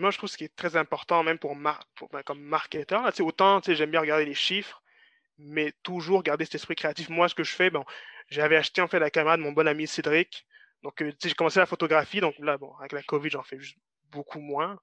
[0.00, 1.56] moi, je trouve ce qui est très important, même pour,
[1.94, 4.82] pour ben, comme marketeur, là, autant j'aime bien regarder les chiffres,
[5.38, 7.08] mais toujours garder cet esprit créatif.
[7.08, 7.84] Moi, ce que je fais, bon,
[8.28, 10.46] j'avais acheté en fait la caméra de mon bon ami Cédric.
[10.82, 12.20] Donc, euh, j'ai commencé la photographie.
[12.20, 13.78] Donc là, bon, avec la COVID, j'en fais juste
[14.10, 14.78] beaucoup moins.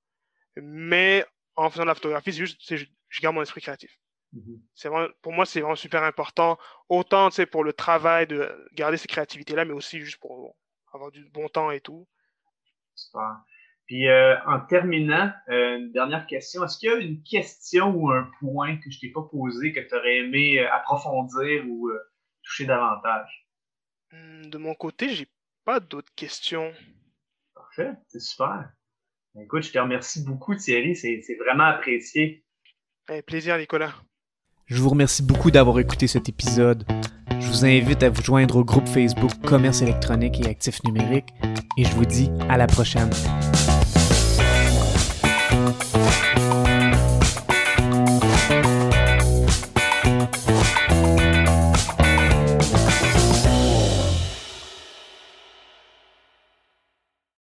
[0.55, 1.25] Mais
[1.55, 3.97] en faisant de la photographie, c'est juste, je, je garde mon esprit créatif.
[4.33, 4.61] Mhm.
[4.73, 4.89] C'est
[5.21, 6.57] pour moi, c'est vraiment super important.
[6.89, 10.55] Autant, pour le travail de garder ces créativités-là, mais aussi juste pour
[10.91, 12.07] avoir du bon temps et tout.
[12.95, 13.43] Super.
[13.85, 16.63] Puis, euh, en terminant, euh, une dernière question.
[16.63, 19.81] Est-ce qu'il y a une question ou un point que je t'ai pas posé que
[19.81, 21.91] tu aurais aimé euh, approfondir ou
[22.43, 23.47] toucher davantage?
[24.11, 25.27] Hmm, de mon côté, j'ai
[25.65, 26.71] pas d'autres questions.
[27.53, 28.69] Parfait, c'est super.
[29.41, 30.95] Écoute, je te remercie beaucoup, Thierry.
[30.95, 32.45] C'est vraiment apprécié.
[33.09, 33.93] Avec plaisir, Nicolas.
[34.67, 36.85] Je vous remercie beaucoup d'avoir écouté cet épisode.
[37.39, 41.29] Je vous invite à vous joindre au groupe Facebook Commerce électronique et actifs numériques
[41.77, 43.09] et je vous dis à la prochaine.